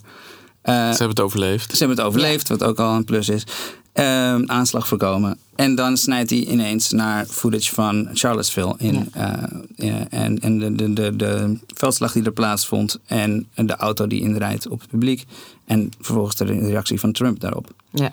[0.65, 1.71] Eh, Ze hebben het overleefd.
[1.71, 3.45] Ze hebben het overleefd, wat ook al een plus is.
[3.93, 5.39] Ehm, aanslag voorkomen.
[5.57, 8.75] En dan snijdt hij ineens naar footage van Charlottesville.
[8.79, 9.33] In, eh,
[9.77, 12.99] ja, en en de, de, de, de veldslag die er plaatsvond.
[13.07, 15.25] En de auto die inrijdt op het publiek.
[15.65, 17.71] En vervolgens de reactie van Trump daarop.
[17.91, 18.13] ja.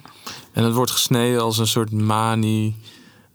[0.54, 2.76] En het wordt gesneden als een soort manie.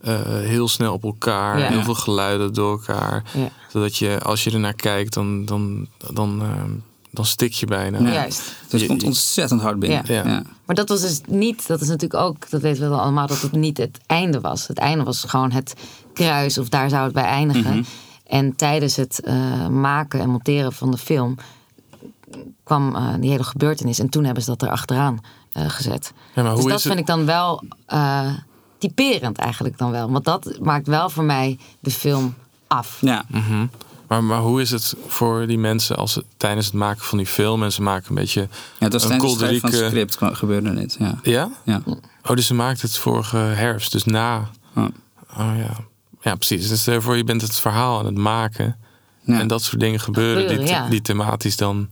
[0.01, 1.59] eh, heel snel op elkaar.
[1.59, 1.67] Ja.
[1.67, 3.23] Heel veel geluiden door elkaar.
[3.33, 3.49] Ja.
[3.71, 6.71] Zodat je, als je ernaar kijkt, dan, dan, dan, ehm,
[7.11, 7.99] dan stik je bijna.
[7.99, 8.11] Ja.
[8.11, 8.37] Juist.
[8.37, 10.03] Dus het Je- komt ontzettend hard binnen.
[10.05, 10.27] Ja.
[10.27, 10.41] Ja.
[10.65, 13.41] Maar dat was dus niet, dat is natuurlijk ook, dat weten we wel allemaal, dat
[13.41, 14.67] het niet het einde was.
[14.67, 15.73] Het einde was gewoon het
[16.13, 17.71] kruis, of daar zou het bij eindigen.
[17.75, 17.83] Mhm.
[18.27, 21.35] En tijdens het eh, maken en monteren van de film
[22.63, 23.99] kwam eh, die hele gebeurtenis.
[23.99, 25.19] En toen hebben ze dat er achteraan
[25.51, 26.11] eh, gezet.
[26.35, 26.93] Ja, maar dus hoe dat is het?
[26.93, 28.27] vind ik dan wel eh,
[28.77, 30.11] typerend eigenlijk dan wel.
[30.11, 32.33] Want dat maakt wel voor mij de film
[32.67, 32.97] af.
[33.01, 33.23] Ja.
[33.27, 33.65] Mhm.
[34.07, 37.27] Maar, maar hoe is het voor die mensen als ze tijdens het maken van die
[37.27, 38.41] film en ze maken een beetje.
[38.79, 40.95] Ja, was Een tijdens het van script gebeurde dit.
[40.99, 41.19] Ja.
[41.23, 41.49] Ja?
[41.63, 41.81] Ja.
[42.23, 44.49] Oh, dus ze maakt het vorige herfst, dus na.
[44.75, 44.85] Oh.
[45.37, 45.77] Oh ja.
[46.21, 46.67] Ja, precies.
[46.67, 48.75] Dus daarvoor je bent het verhaal aan het maken.
[49.21, 49.39] Ja.
[49.39, 50.89] En dat soort dingen gebeuren, Gebeuren, die, ja.
[50.89, 51.89] die thematisch dan.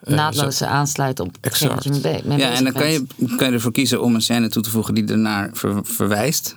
[0.00, 1.36] eh, Naadloos zo- aansluiten op
[1.82, 3.06] je mee, mee Ja, en dan kan je,
[3.36, 6.56] kan je ervoor kiezen om een scène toe te voegen die ernaar ver- verwijst.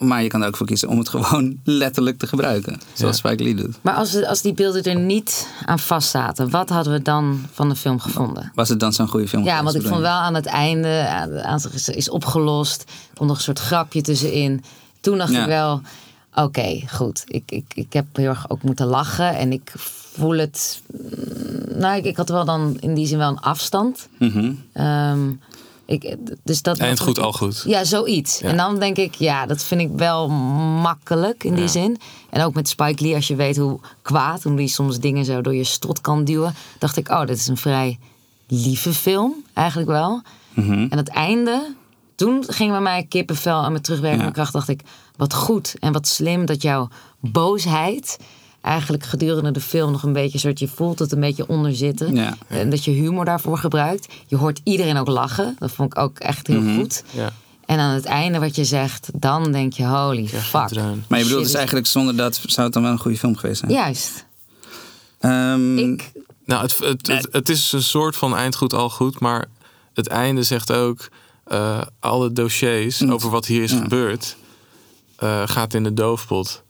[0.00, 2.80] Maar je kan er ook voor kiezen om het gewoon letterlijk te gebruiken.
[2.92, 3.76] Zoals Spike Lee doet.
[3.80, 7.68] Maar als, als die beelden er niet aan vast zaten, wat hadden we dan van
[7.68, 8.52] de film gevonden?
[8.54, 9.44] Was het dan zo'n goede film?
[9.44, 11.08] Ja, want ik vond wel aan het einde,
[11.44, 12.82] aan, is, is opgelost.
[12.82, 14.64] Er komt nog een soort grapje tussenin.
[15.00, 15.40] Toen dacht Ja.
[15.40, 15.80] ik wel,
[16.34, 17.22] oké, goed.
[17.26, 19.36] Ik, ik, ik heb heel erg ook moeten lachen.
[19.36, 20.82] En ik voel het...
[20.92, 24.08] mm, Nou, ik, ik had wel dan in die zin wel een afstand.
[24.18, 24.52] Mhm.
[24.72, 25.30] Ehm,
[25.90, 27.62] ik, dus dat Eind goed, al goed.
[27.66, 28.38] Ja, zoiets.
[28.38, 28.48] Ja.
[28.48, 30.28] En dan denk ik, ja, dat vind ik wel
[30.82, 31.68] makkelijk in die Ja.
[31.70, 31.98] zin.
[32.30, 35.40] En ook met Spike Lee, als je weet hoe kwaad, hoe die soms dingen zo
[35.40, 37.98] door je strot kan duwen, dacht ik, oh, dit is een vrij
[38.48, 40.22] lieve film, eigenlijk wel.
[40.54, 40.86] Mhm.
[40.90, 41.74] En het einde,
[42.14, 44.30] toen ging bij mij kippenvel en met terugwerkende Ja.
[44.30, 44.80] kracht, dacht ik,
[45.16, 46.88] wat goed en wat slim dat jouw
[47.20, 48.18] boosheid
[48.60, 52.14] eigenlijk gedurende de film nog een beetje soort je voelt het een beetje onder zitten
[52.14, 52.36] Ja.
[52.48, 54.12] en dat je humor daarvoor gebruikt.
[54.26, 55.56] Je hoort iedereen ook lachen.
[55.58, 56.78] Dat vond ik ook echt heel Mhm.
[56.78, 57.02] goed.
[57.10, 57.32] Ja.
[57.66, 60.52] En aan het einde wat je zegt, dan denk je holy fuck.
[61.08, 63.36] Maar je bedoelt dus is- eigenlijk zonder dat zou het dan wel een goede film
[63.36, 63.72] geweest zijn?
[63.72, 64.24] Juist.
[65.18, 66.12] Ehm, Ik,
[66.44, 69.20] Nou, het, het, het, het is een soort van eind goed, al goed.
[69.20, 69.46] Maar
[69.94, 71.08] het einde zegt ook...
[71.44, 73.78] eh, alle dossiers over wat hier is Ja.
[73.78, 74.36] gebeurd...
[75.16, 76.62] eh, gaat in de doofpot.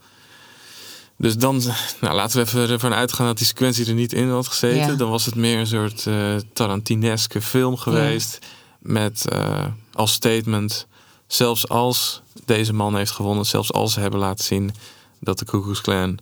[1.21, 1.63] Dus dan,
[2.01, 4.91] nou, laten we even ervan uitgaan dat die sequentie er niet in had gezeten.
[4.91, 4.95] Ja.
[4.95, 8.39] Dan was het meer een soort eh Tarantineske film geweest.
[8.79, 10.87] Met eh, als statement,
[11.27, 14.73] zelfs als deze man heeft gewonnen, zelfs als ze hebben laten zien
[15.19, 16.19] dat de Ku Klux Klan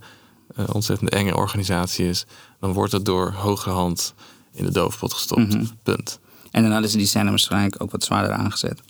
[0.54, 2.24] een ontzettend enge organisatie is,
[2.60, 4.14] dan wordt het door hogere hand
[4.52, 5.54] in de doofpot gestopt.
[5.54, 5.64] Mhm.
[5.82, 6.18] Punt.
[6.50, 8.80] En dan hadden ze die scène waarschijnlijk ook wat zwaarder aangezet.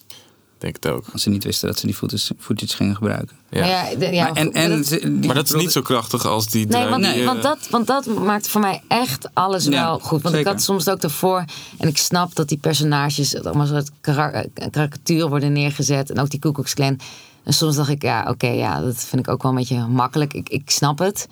[0.58, 1.04] Denk het ook.
[1.12, 3.36] Als ze niet wisten dat ze die footage, footage gingen gebruiken.
[3.50, 3.60] Ja.
[3.60, 6.26] Maar ja, de- ja, maar, en, en dat- die Maar dat is niet zo krachtig
[6.26, 9.64] als die Nee, want, die, eh, want, dat, want dat maakt voor mij echt alles
[9.64, 10.22] Ja, wel goed.
[10.22, 11.44] Want ik had soms ook daarvoor...
[11.78, 14.40] En ik snap dat die personages het allemaal soort eh,
[14.70, 16.10] karikatuur worden neergezet.
[16.10, 17.00] En ook die Ku Klux Klan.
[17.44, 20.32] En soms dacht ik, ja, oké, ja, dat vind ik ook wel een beetje makkelijk.
[20.34, 21.28] Ik, ik snap het.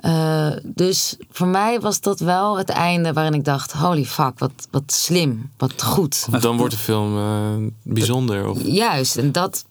[0.00, 3.72] Eh, dus voor mij was dat wel het einde waarin ik dacht...
[3.72, 6.26] Holy fuck, wat, wat slim, wat goed.
[6.40, 8.48] Dan wordt de film eh, bijzonder.
[8.48, 9.64] Of, Juist, en dat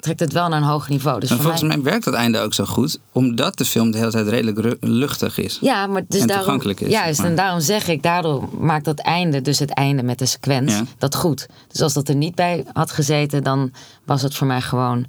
[0.00, 1.20] trekt het wel naar een hoger niveau.
[1.20, 1.76] Dus Maar voor volgens mij...
[1.78, 5.38] mij werkt dat einde ook zo goed, omdat de film de hele tijd redelijk luchtig
[5.38, 5.58] is.
[5.60, 8.84] Ja, maar dus en daarom, toegankelijk is, Juist, maar- en daarom zeg ik, daardoor maakt
[8.84, 10.84] dat einde, dus het einde met de sequence, Ja.
[10.98, 11.46] dat goed.
[11.68, 13.72] Dus als dat er niet bij had gezeten, dan
[14.04, 15.06] was het voor mij gewoon.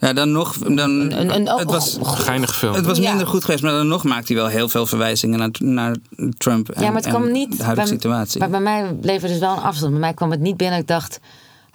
[0.00, 0.58] Ja, dan nog.
[0.58, 2.74] Dan, een- een- het was, geinig film.
[2.74, 3.08] het was Ja.
[3.08, 5.96] minder goed geweest, maar dan nog maakt hij wel heel veel verwijzingen naar, naar
[6.38, 6.68] Trump.
[6.70, 7.56] En, ja, maar het kwam niet.
[7.56, 8.40] de huidige bij, situatie.
[8.40, 9.90] Maar bij mij bleef er dus wel een afstand.
[9.90, 10.78] Bij mij kwam het niet binnen.
[10.78, 11.20] Ik dacht,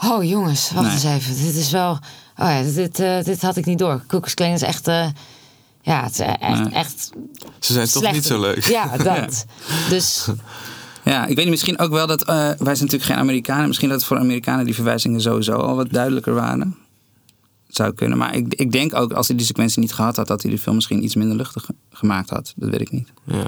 [0.05, 0.93] oh jongens, wacht Nee.
[0.93, 1.45] eens even.
[1.45, 1.91] Dit is wel.
[2.38, 4.01] Oh ja, dit, eh, dit had ik niet door.
[4.07, 4.88] Koekers is echt.
[4.88, 5.05] eh,
[5.82, 6.39] ja, het is echt.
[6.63, 6.74] Nee.
[6.74, 7.09] echt
[7.59, 8.65] Ze zijn toch niet zo leuk.
[8.65, 9.45] Ja, dat.
[9.89, 10.28] Dus
[11.03, 12.21] Ja, ik weet niet, misschien ook wel dat.
[12.24, 13.67] eh, wij zijn natuurlijk geen Amerikanen.
[13.67, 16.78] Misschien dat voor Amerikanen die verwijzingen sowieso al wat duidelijker waren.
[17.76, 18.17] Zou kunnen.
[18.17, 20.57] Maar ik, ik denk ook, als hij die sequentie niet gehad had, dat hij de
[20.57, 22.53] film misschien iets minder luchtig ge- gemaakt had.
[22.55, 23.11] Dat weet ik niet.
[23.24, 23.47] Ja.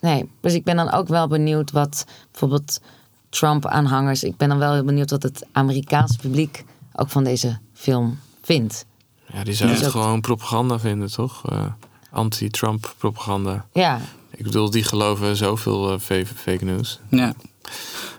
[0.00, 2.80] Nee, dus ik ben dan ook wel benieuwd wat bijvoorbeeld
[3.28, 4.22] Trump-aanhangers.
[4.24, 8.86] Ik ben dan wel heel benieuwd wat het Amerikaanse publiek ook van deze film vindt.
[9.32, 9.84] ja, die zouden Ja.
[9.84, 11.48] het gewoon propaganda vinden, toch?
[11.50, 11.64] Eh,
[12.10, 13.66] Anti-Trump propaganda.
[13.72, 14.00] Ja,
[14.30, 17.00] Ik bedoel, die geloven zoveel eh, fake, fake news.
[17.10, 17.34] Ja.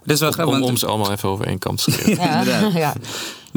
[0.03, 0.45] Wel grappig.
[0.45, 2.15] Om, want- om ze allemaal even over één kam te scheren.
[2.25, 2.73] ja, inderdaad.
[2.73, 2.93] ja.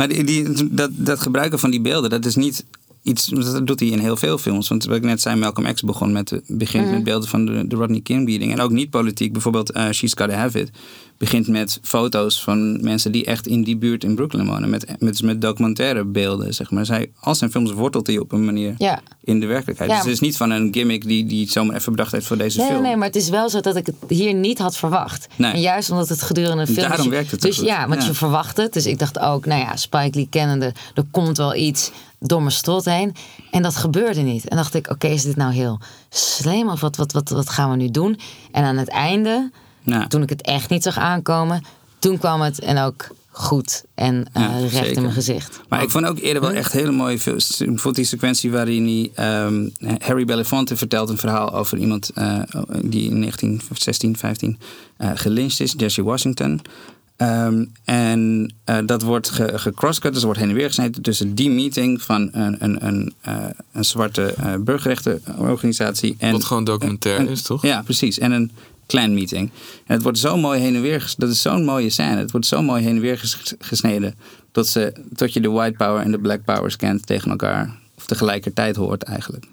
[0.01, 2.65] Maar die, dat, dat gebruiken van die beelden, dat is niet
[3.03, 3.27] iets.
[3.27, 4.69] Dat doet hij in heel veel films.
[4.69, 6.95] Want wat ik net zei, Malcolm X begon met, de- begint Mhm.
[6.95, 8.53] met beelden van de, de Rodney King beating.
[8.53, 9.33] En ook niet politiek.
[9.33, 10.71] Bijvoorbeeld eh, She's Gotta Have It.
[11.19, 14.71] Begint met foto's van mensen die echt in die buurt in Brooklyn wonen.
[14.71, 16.87] Met, met, met documentaire beelden, zeg maar.
[16.87, 19.01] Zij, al zijn films wortelt hij op een manier ja.
[19.25, 19.91] in de werkelijkheid.
[19.91, 19.97] Ja.
[19.97, 22.59] Dus het is niet van een gimmick die die zomaar even bedacht heeft voor deze
[22.59, 22.83] Nee, film.
[22.83, 25.29] nee, maar het is wel zo dat ik het hier niet had verwacht.
[25.37, 25.53] Nee.
[25.53, 26.87] En juist omdat het gedurende de film...
[26.89, 28.09] Daarom dus werkt het Dus ja, want Ja.
[28.09, 28.73] je verwacht het.
[28.73, 30.73] Dus ik dacht ook, nou ja, Spike Lee kennende...
[30.95, 31.91] er komt wel iets
[32.21, 33.15] door mijn strot heen.
[33.51, 34.49] En dat gebeurde niet.
[34.49, 36.69] En dacht ik, oké, is dit nou heel slim?
[36.69, 38.19] Of wat, wat, wat, wat gaan we nu doen?
[38.53, 39.51] En aan het einde,
[40.09, 41.65] toen ik het echt niet zag aankomen...
[41.99, 44.97] toen kwam het en ook goed en eh, Ja, recht zeker.
[44.97, 45.61] in mijn gezicht.
[45.69, 47.57] Maar ik vond ook eerder wel echt hele mooie films.
[47.57, 49.69] Bijvoorbeeld die sequentie waarin hij, ehm,
[49.99, 52.39] Harry Belafonte vertelt een verhaal over iemand eh,
[52.83, 54.59] die in 1916, 15
[54.97, 56.61] eh gelyncht is, Jesse Washington.
[57.21, 61.35] Ehm, en eh, dat wordt ge- gecrosscut, dus er wordt heen en weer gesneden tussen
[61.35, 66.15] die meeting van een, een, een, eh, een zwarte eh burgerrechtenorganisatie.
[66.19, 67.63] En, Wat gewoon documentair en- is, toch?
[67.63, 68.19] Ja, precies.
[68.19, 68.51] En een
[68.87, 69.51] clan meeting.
[69.87, 71.15] En het wordt zo mooi heen en weer.
[71.17, 72.17] Dat is zo'n mooie scène.
[72.17, 74.15] Het wordt zo mooi heen en weer ges- gesneden.
[74.53, 77.77] Tot, ze, tot je de white power en de black power scant tegen elkaar.
[77.97, 79.45] Of tegelijkertijd hoort eigenlijk.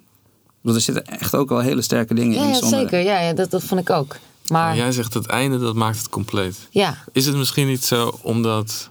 [0.61, 2.49] Want er zitten echt ook wel hele sterke dingen Ja, in.
[2.49, 2.99] ja zeker.
[2.99, 4.15] Ja, ja dat, dat vond ik ook.
[4.51, 6.67] Maar jij zegt het einde, dat maakt het compleet.
[6.69, 8.89] ja, Is het misschien niet zo omdat...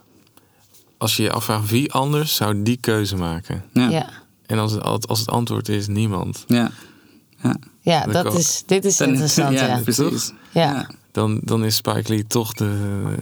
[0.99, 3.65] Als je je afvraagt wie anders zou die keuze maken?
[3.73, 3.89] Ja.
[3.89, 4.09] ja.
[4.47, 6.45] En als het, als het antwoord is niemand...
[6.47, 6.71] Ja.
[7.43, 7.57] Ja.
[7.81, 9.53] ja Dat is, dit is Dan- interessant.
[9.59, 9.79] ja, ja.
[9.81, 10.33] precies.
[10.51, 10.91] Ja.
[11.13, 13.15] dan, dan is Spike Lee toch de,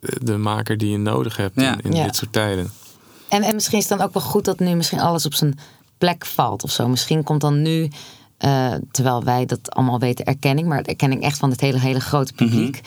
[0.00, 1.72] de maker die je nodig hebt Ja.
[1.72, 2.04] in, in Ja.
[2.04, 2.70] dit soort tijden.
[3.28, 5.58] En, en misschien is het dan ook wel goed dat nu misschien alles op zijn
[5.98, 6.88] plek valt of zo.
[6.88, 7.90] Misschien komt dan nu,
[8.44, 12.32] eh, terwijl wij dat allemaal weten, erkenning, maar erkenning echt van het hele, hele grote
[12.32, 12.80] publiek.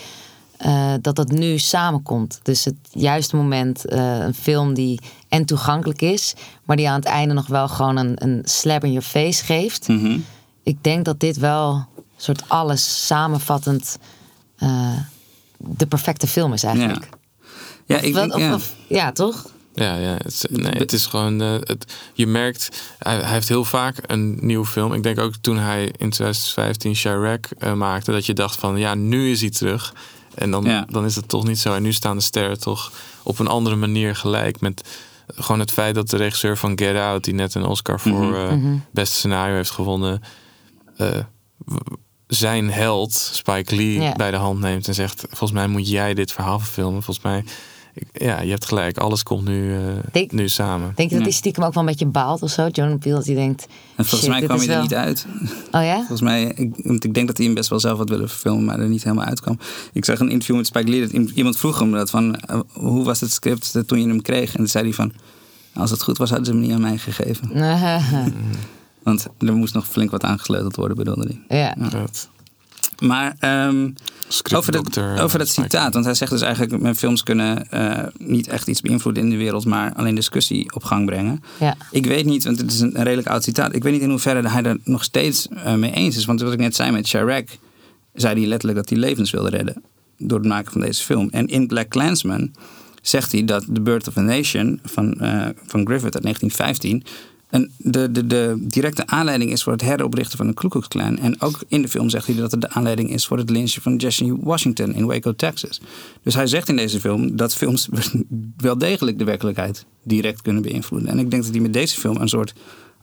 [0.56, 2.40] eh, dat dat nu samenkomt.
[2.42, 6.34] Dus het juiste moment, eh, een film die en toegankelijk is,
[6.64, 9.88] maar die aan het einde nog wel gewoon een, een slap in your face geeft.
[9.88, 10.18] Mhm.
[10.62, 11.84] Ik denk dat dit wel een
[12.16, 13.98] soort alles samenvattend
[15.56, 17.08] de perfecte film is eigenlijk.
[17.86, 18.54] Ja, Of ik wel- denk, of- ja.
[18.54, 19.46] of- ja, toch?
[19.78, 21.40] Ja, ja het, nee, het is gewoon.
[21.40, 24.92] eh, het, je merkt, hij, hij heeft heel vaak een nieuwe film.
[24.92, 28.94] Ik denk ook toen hij in 2015 Chirac eh, maakte, dat je dacht van ja,
[28.94, 29.94] nu is hij terug.
[30.34, 30.86] En dan, Ja.
[30.90, 31.74] dan is het toch niet zo.
[31.74, 34.60] En nu staan de sterren toch op een andere manier gelijk.
[34.60, 34.88] Met
[35.34, 38.52] gewoon het feit dat de regisseur van Get Out, die net een Oscar voor eh,
[38.92, 40.22] beste scenario heeft gewonnen,
[40.96, 41.08] eh,
[42.26, 46.32] zijn held, Spike Lee, bij de hand neemt en zegt: Volgens mij moet jij dit
[46.32, 47.02] verhaal verfilmen.
[47.02, 47.44] Volgens mij,
[48.12, 49.80] ja, je hebt gelijk, alles komt nu, eh,
[50.12, 50.92] Denk- nu samen.
[50.94, 51.30] Denk je dat Ja.
[51.30, 52.62] hij stiekem ook wel een beetje baalt of zo?
[52.72, 53.62] Jordan Peele, dat hij denkt...
[53.96, 55.26] En volgens shit, mij kwam hij er wel- niet uit.
[55.70, 55.96] Oh ja?
[55.96, 58.64] Volgens mij, ik, want ik denk dat hij hem best wel zelf had willen verfilmen,
[58.64, 59.58] maar er niet helemaal uitkwam.
[59.92, 62.60] Ik zag een interview met Spike Lee, dat iem- iemand vroeg hem dat van, eh,
[62.72, 64.50] hoe was het script toen je hem kreeg?
[64.50, 65.12] En toen zei hij van,
[65.74, 67.50] als het goed was, hadden ze hem niet aan mij gegeven.
[69.02, 71.58] Want er moest nog flink wat aangesleuteld worden, bedoelde hij.
[71.58, 71.88] ja.
[71.90, 72.28] Dat-
[73.00, 73.90] maar ehm,
[74.54, 74.80] over,
[75.20, 75.92] over dat citaat.
[75.92, 76.82] Want hij zegt dus eigenlijk...
[76.82, 79.64] mijn films kunnen eh, niet echt iets beïnvloeden in de wereld...
[79.64, 81.42] maar alleen discussie op gang brengen.
[81.60, 81.76] Ja.
[81.90, 83.74] Ik weet niet, want het is een, redelijk oud citaat...
[83.74, 86.24] ik weet niet in hoeverre hij er nog steeds eh, mee eens is.
[86.24, 87.48] Want wat ik net zei met Chirac...
[88.14, 89.82] zei hij letterlijk dat hij levens wilde redden...
[90.18, 91.28] door het maken van deze film.
[91.30, 92.50] En in Black Klansman
[93.02, 94.80] zegt hij dat The Birth of a Nation...
[94.84, 97.04] van, eh, van Griffith uit 1915...
[97.48, 101.18] En de, de, de directe aanleiding is voor het heroprichten van de Ku Klux Klan.
[101.18, 103.82] En ook in de film zegt hij dat het de aanleiding is voor het lynchen
[103.82, 105.80] van Jesse Washington in Waco, Texas.
[106.22, 107.88] Dus hij zegt in deze film dat films
[108.56, 111.08] wel degelijk de werkelijkheid direct kunnen beïnvloeden.
[111.08, 112.54] En ik denk dat hij met deze film een soort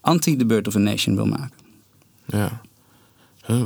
[0.01, 1.57] anti-The Birth of a Nation wil maken.
[2.25, 2.61] Ja.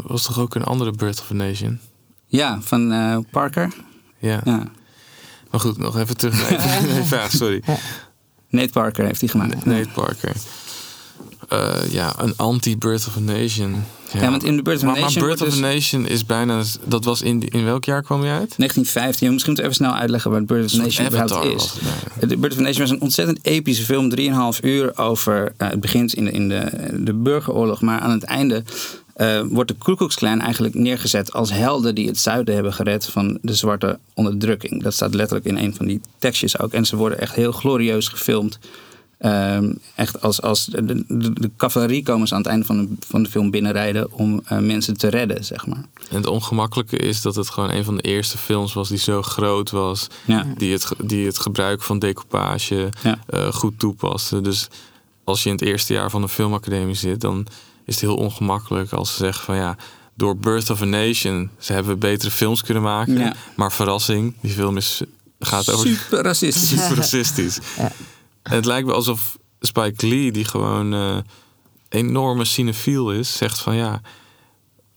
[0.04, 1.80] Was toch ook een andere Birth of a Nation?
[2.26, 3.74] Ja, van eh, Parker.
[4.18, 4.42] Ja.
[4.44, 4.64] Ja.
[5.52, 7.64] Maar goed, nog even terug naar vraag, sorry.
[8.50, 9.66] Nate Parker heeft hij gemaakt.
[9.66, 10.36] Nate Parker.
[11.50, 13.84] Eh, ja, een anti-Birth of a Nation.
[14.14, 16.26] Ja, want in The Birth of a Nation Maar Birth of a dus- Nation is
[16.26, 16.62] bijna...
[16.86, 18.54] Dat was in, in welk jaar kwam je uit?
[18.58, 19.32] 1915.
[19.34, 21.74] Misschien moeten we even snel uitleggen wat Birth of a Nation überhaupt is.
[22.20, 22.28] ja.
[22.28, 24.16] The Birth of a Nation was een ontzettend epische film.
[24.54, 25.54] 3,5 uur over...
[25.58, 27.82] eh, het begint in, de, in de, de burgeroorlog.
[27.82, 28.64] Maar aan het einde
[29.14, 31.34] eh, wordt de Ku Klux Klan eigenlijk neergezet...
[31.34, 34.84] als helden die het zuiden hebben gered van de zwarte onderdrukking.
[34.84, 36.72] Dat staat letterlijk in een van die tekstjes ook.
[36.74, 38.60] En ze worden echt heel glorieus gefilmd.
[39.20, 42.88] Ehm, echt als, als de, de, de cavalerie komen ze aan het einde van de,
[43.08, 44.12] van de film binnenrijden...
[44.12, 45.84] om eh, mensen te redden, zeg maar.
[46.10, 49.22] En het ongemakkelijke is dat het gewoon een van de eerste films was die zo
[49.22, 50.08] groot was.
[50.26, 50.46] Ja.
[50.58, 53.20] Die, het, die het gebruik van decoupage Ja.
[53.28, 54.42] eh, goed toepaste.
[54.42, 54.68] Dus
[55.24, 57.46] als je in het eerste jaar van een filmacademie zit, dan
[57.86, 59.76] is het heel ongemakkelijk als ze zeggen van ja.
[60.16, 63.18] Door Birth of a Nation ze hebben betere films kunnen maken.
[63.18, 63.34] Ja.
[63.56, 65.02] Maar verrassing, die film is,
[65.40, 66.70] gaat over Super racistisch.
[66.84, 67.60] super racistisch.
[68.56, 71.18] Het lijkt wel alsof Spike Lee, die gewoon eh
[71.90, 74.02] enorme cinefiel is, zegt van ja,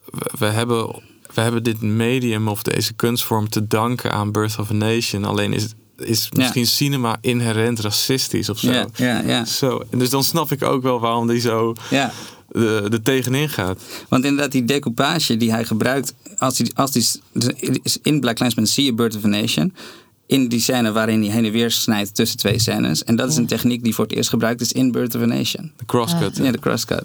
[0.04, 1.02] we, we hebben,
[1.34, 5.24] we hebben dit medium of deze kunstvorm te danken aan Birth of a Nation.
[5.24, 6.38] Alleen is, is Ja.
[6.38, 8.70] misschien cinema inherent racistisch of zo.
[8.72, 9.44] Ja, ja, ja.
[9.44, 9.82] Zo.
[9.90, 12.12] En dus dan snap ik ook wel waarom die zo ja.
[12.50, 13.82] er er tegenin gaat.
[14.08, 18.66] Want inderdaad, die decoupage die hij gebruikt, als die, als die, dus in Black Klansman
[18.66, 19.74] zie je Birth of a Nation.
[20.26, 23.04] In die scène waarin hij heen en weer snijdt tussen twee scènes.
[23.04, 25.24] En dat is een techniek die voor het eerst gebruikt is in Birth of a
[25.26, 25.72] Nation.
[25.76, 26.36] De crosscut.
[26.36, 27.02] Ja, de crosscut.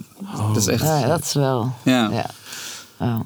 [0.47, 0.83] Dat is echt.
[0.83, 1.73] Ja, dat is wel.
[1.83, 2.09] Ja.
[2.11, 2.29] Ja.
[2.99, 3.19] Oh.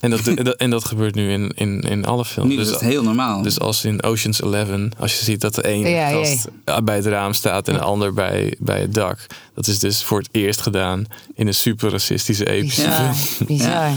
[0.00, 2.54] En, dat, en, dat, en dat gebeurt nu in, in, in alle films.
[2.54, 3.42] Nu is het heel normaal.
[3.42, 6.24] Dus als in Ocean's Eleven, als je ziet dat de een Ja, ja.
[6.24, 6.48] gast
[6.84, 9.26] bij het raam staat en de ander bij, bij het dak.
[9.54, 11.04] Dat is dus voor het eerst gedaan
[11.34, 13.14] in een super racistische epische Ja.
[13.14, 13.46] film.
[13.46, 13.90] Bizar.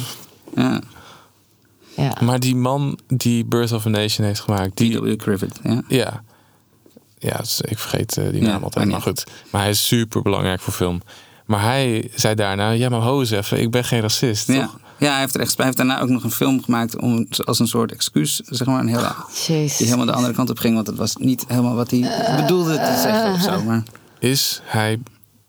[0.55, 0.81] Ja.
[1.95, 2.13] Ja.
[2.21, 5.19] Maar die man die Birth of a Nation heeft gemaakt, die.
[5.19, 5.59] Griffith.
[5.63, 5.81] Ja.
[5.87, 6.23] ja,
[7.17, 9.23] ja dus ik vergeet eh, die Ja, naam altijd, maar goed.
[9.51, 11.01] Maar hij is super belangrijk voor film.
[11.45, 14.61] Maar hij zei daarna, ja maar ho eens even, ik ben geen racist, Ja.
[14.61, 14.79] toch?
[14.99, 17.59] ja, hij heeft, er echt, hij heeft daarna ook nog een film gemaakt om, als
[17.59, 19.11] een soort excuus, zeg maar, een hele,
[19.47, 19.77] Jezus.
[19.77, 20.75] die helemaal de andere kant op ging.
[20.75, 23.63] Want het was niet helemaal wat hij bedoelde te zeggen of zo.
[23.67, 23.83] Maar
[24.19, 24.99] Is hij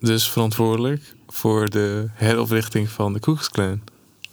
[0.01, 3.80] dus verantwoordelijk voor de heroprichting van de Ku Klan?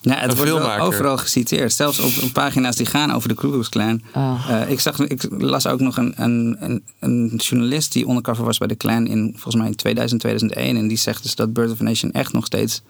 [0.05, 1.73] Ja, het wordt overal geciteerd.
[1.73, 4.01] Zelfs op pagina's die gaan over de Ku Klux Klan.
[4.13, 4.45] Oh.
[4.49, 8.57] Eh, ik, zag, ik las ook nog een, een, een, een journalist die undercover was
[8.57, 10.77] bij de Klan in volgens mij in 2000, 2001.
[10.77, 12.81] En die zegt dus dat Birth of a Nation echt nog steeds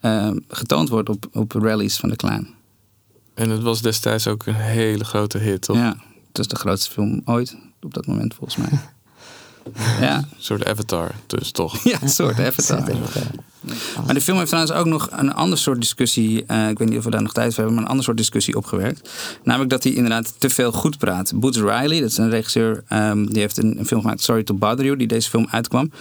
[0.00, 2.46] eh, getoond wordt op, op rallies van de Klan.
[3.34, 5.76] En het was destijds ook een hele grote hit, toch?
[5.76, 5.96] Ja,
[6.28, 8.78] het is de grootste film ooit op dat moment volgens mij.
[10.00, 10.16] ja.
[10.18, 11.84] Een soort avatar, dus toch?
[11.84, 12.82] ja, een soort avatar.
[14.04, 16.44] Maar de film heeft trouwens ook nog een ander soort discussie.
[16.46, 18.16] eh, ik weet niet of we daar nog tijd voor hebben, maar een ander soort
[18.16, 19.10] discussie opgewerkt.
[19.44, 21.32] Namelijk dat hij inderdaad te veel goed praat.
[21.34, 24.54] Boots Riley, dat is een regisseur, ehm, die heeft een, een film gemaakt, Sorry to
[24.54, 25.92] Bother You, die deze film uitkwam.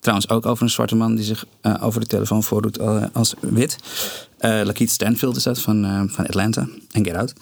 [0.00, 3.34] Trouwens ook over een zwarte man die zich eh, over de telefoon voordoet eh, als
[3.40, 3.76] wit.
[4.38, 7.32] Eh Lakeith Stanfield is dat van, van Atlanta en Get Out.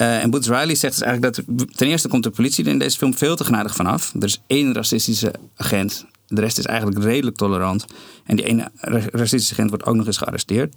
[0.00, 1.44] Eh, en Boots Riley zegt dus eigenlijk dat
[1.76, 4.14] ten eerste komt de politie er in deze film veel te genadig vanaf.
[4.14, 6.06] Er is één racistische agent.
[6.28, 7.84] De rest is eigenlijk redelijk tolerant.
[8.24, 10.74] En die ene ra- racistische agent wordt ook nog eens gearresteerd.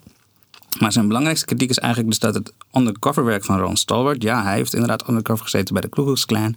[0.80, 4.24] Maar zijn belangrijkste kritiek is eigenlijk dus dat het undercoverwerk van Ron Stallworth...
[4.24, 6.56] ja, hij heeft inderdaad undercover gezeten bij de Ku Klux Klan...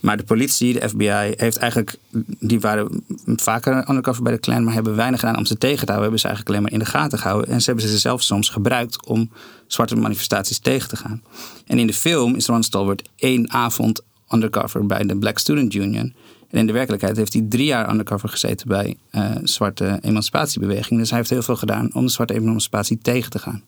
[0.00, 1.96] maar de politie, de FBI, heeft eigenlijk...
[2.40, 3.04] die waren
[3.36, 4.64] vaker undercover bij de Klan...
[4.64, 6.02] maar hebben weinig gedaan om ze tegen te houden.
[6.02, 7.50] Hebben ze eigenlijk alleen maar in de gaten gehouden.
[7.50, 9.30] En ze hebben ze zelf soms gebruikt om
[9.68, 11.22] zwarte manifestaties tegen te gaan.
[11.66, 14.00] En in de film is Ron Stallworth één avond
[14.30, 16.14] undercover bij de Black Student Union...
[16.50, 21.00] En in de werkelijkheid heeft hij drie jaar undercover gezeten bij eh zwarte emancipatiebeweging.
[21.00, 23.62] Dus hij heeft heel veel gedaan om de zwarte emancipatie tegen te gaan.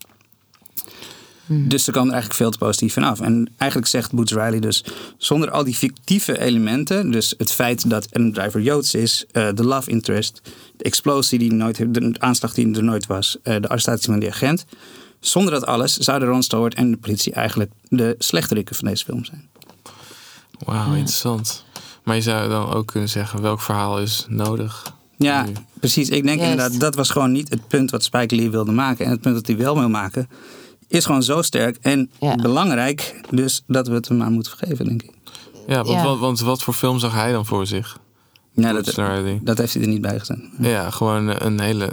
[1.46, 3.20] Dus ze komen er eigenlijk veel te positief vanaf.
[3.20, 4.84] En eigenlijk zegt Boots Riley dus...
[5.16, 7.11] zonder al die fictieve elementen...
[7.11, 9.24] dus het feit dat een driver Joods is...
[9.32, 10.40] eh, de love interest,
[10.76, 11.94] de explosie die nooit...
[11.94, 13.38] de aanslag die er nooit was...
[13.42, 14.64] eh, de arrestatie van die agent...
[15.21, 19.25] Zonder dat alles zouden Ron Stewart en de politie eigenlijk de slechterikken van deze film
[19.25, 19.49] zijn.
[20.64, 21.64] Wauw, interessant.
[22.05, 24.93] Maar je zou dan ook kunnen zeggen, welk verhaal is nodig?
[25.16, 25.53] Ja, Nu.
[25.81, 26.09] precies.
[26.09, 26.51] Ik denk Juist.
[26.53, 29.05] inderdaad, dat was gewoon niet het punt wat Spike Lee wilde maken.
[29.05, 30.29] En het punt dat hij wel wil maken,
[30.89, 32.35] is gewoon zo sterk en Ja.
[32.35, 33.21] belangrijk.
[33.31, 35.11] Dus dat we het hem maar moeten vergeven, denk ik.
[35.66, 36.05] Ja, want, Ja.
[36.05, 37.99] Want, want wat voor film zag hij dan voor zich?
[38.53, 38.95] Ja, dat,
[39.43, 40.39] dat heeft hij er niet bij gezet.
[40.59, 41.93] Ja, gewoon een hele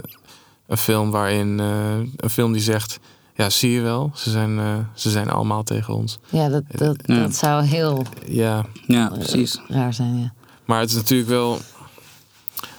[0.66, 2.98] een film waarin eh, een film die zegt,
[3.38, 6.18] ja, zie je wel, ze zijn, eh, ze zijn allemaal tegen ons.
[6.28, 7.18] Ja, dat, dat, Ja.
[7.20, 9.60] dat zou heel Ja, Ja, precies.
[9.68, 10.32] raar zijn, ja.
[10.64, 11.58] maar het is natuurlijk wel,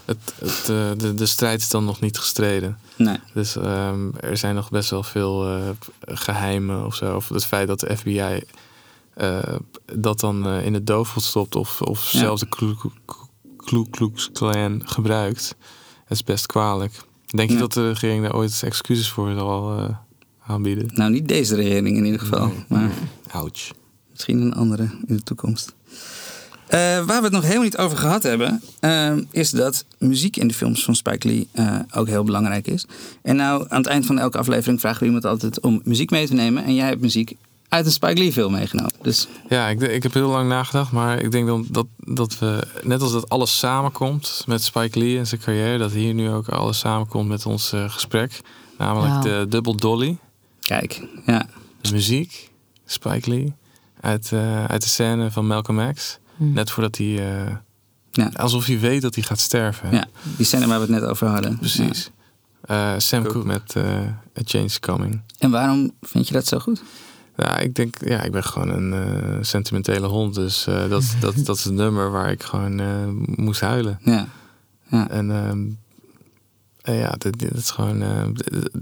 [0.06, 2.78] het, het, eh, de, de strijd is dan nog niet gestreden.
[2.96, 3.18] Nee.
[3.34, 5.62] Dus ehm, er zijn nog best wel veel eh,
[6.02, 7.16] geheimen of zo.
[7.16, 8.44] Of het feit dat de FBI
[9.14, 9.38] eh,
[9.86, 12.20] dat dan eh, in het doofpot stopt of, of Ja.
[12.20, 15.56] zelfs de Ku Klux Klan gebruikt.
[16.08, 17.02] Dat is best kwalijk.
[17.26, 19.90] Denk je dat de regering daar ooit excuses voor zal eh,
[20.50, 20.90] aanbieden?
[20.94, 22.52] Nou, niet deze regering in ieder geval.
[22.68, 22.92] Maar
[23.32, 23.72] Ouch.
[24.12, 25.74] misschien een andere in de toekomst.
[26.70, 30.48] Eh, waar we het nog helemaal niet over gehad hebben, eh, is dat muziek in
[30.48, 32.86] de films van Spike Lee eh, ook heel belangrijk is.
[33.22, 36.28] En nou, aan het eind van elke aflevering vragen we iemand altijd om muziek mee
[36.28, 36.64] te nemen.
[36.64, 37.36] En jij hebt muziek
[37.70, 38.92] uit een Spike Lee film meegenomen.
[39.02, 42.68] Dus Ja, ik, ik heb heel lang nagedacht, maar ik denk dan dat, dat we,
[42.84, 46.48] net als dat alles samenkomt met Spike Lee en zijn carrière, dat hier nu ook
[46.48, 48.42] alles samenkomt met ons gesprek.
[48.78, 50.18] Namelijk de Double Dolly.
[50.78, 51.46] Kijk, ja.
[51.82, 52.50] de muziek,
[52.86, 53.54] Spike Lee,
[54.02, 56.20] uit, eh, uit de scène van Malcolm X.
[56.38, 57.08] Net voordat hij,
[57.48, 57.56] eh,
[58.12, 58.32] Ja.
[58.34, 59.92] alsof hij weet dat hij gaat sterven.
[59.92, 60.06] ja,
[60.38, 61.58] die scène waar we het net over hadden.
[61.58, 62.12] Precies.
[62.62, 63.32] Eh, Sam Ook.
[63.32, 63.84] Cooke met eh,
[64.38, 65.22] A Change is Coming.
[65.38, 66.82] En waarom vind je dat zo goed?
[67.38, 70.36] Ja, ik denk, ja, ik ben gewoon een eh, sentimentele hond.
[70.36, 72.88] Dus eh, dat, dat, dat is een nummer waar ik gewoon eh,
[73.36, 74.00] moest huilen.
[74.04, 74.28] Ja,
[74.90, 75.10] ja.
[75.10, 75.68] En ehm,
[76.82, 78.24] eh, ja, dit, dit is gewoon, eh,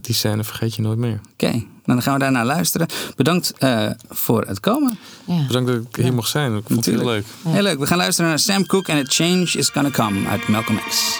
[0.02, 1.20] die scène vergeet je nooit meer.
[1.34, 2.88] Oké, nou, dan gaan we daarna luisteren.
[3.16, 4.98] Bedankt eh, voor het komen.
[5.26, 5.46] ja.
[5.48, 6.56] Bedankt dat ik hier mocht zijn.
[6.56, 7.26] Ik vond het heel leuk.
[7.48, 7.80] Heel leuk.
[7.80, 11.20] We gaan luisteren naar Sam Cooke en A Change is Gonna Come uit Malcolm X.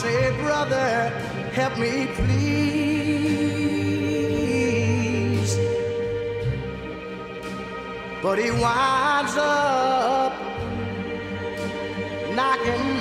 [0.00, 1.10] say, Brother,
[1.52, 2.38] help me, please.
[8.22, 10.32] But he winds up
[12.36, 12.97] knocking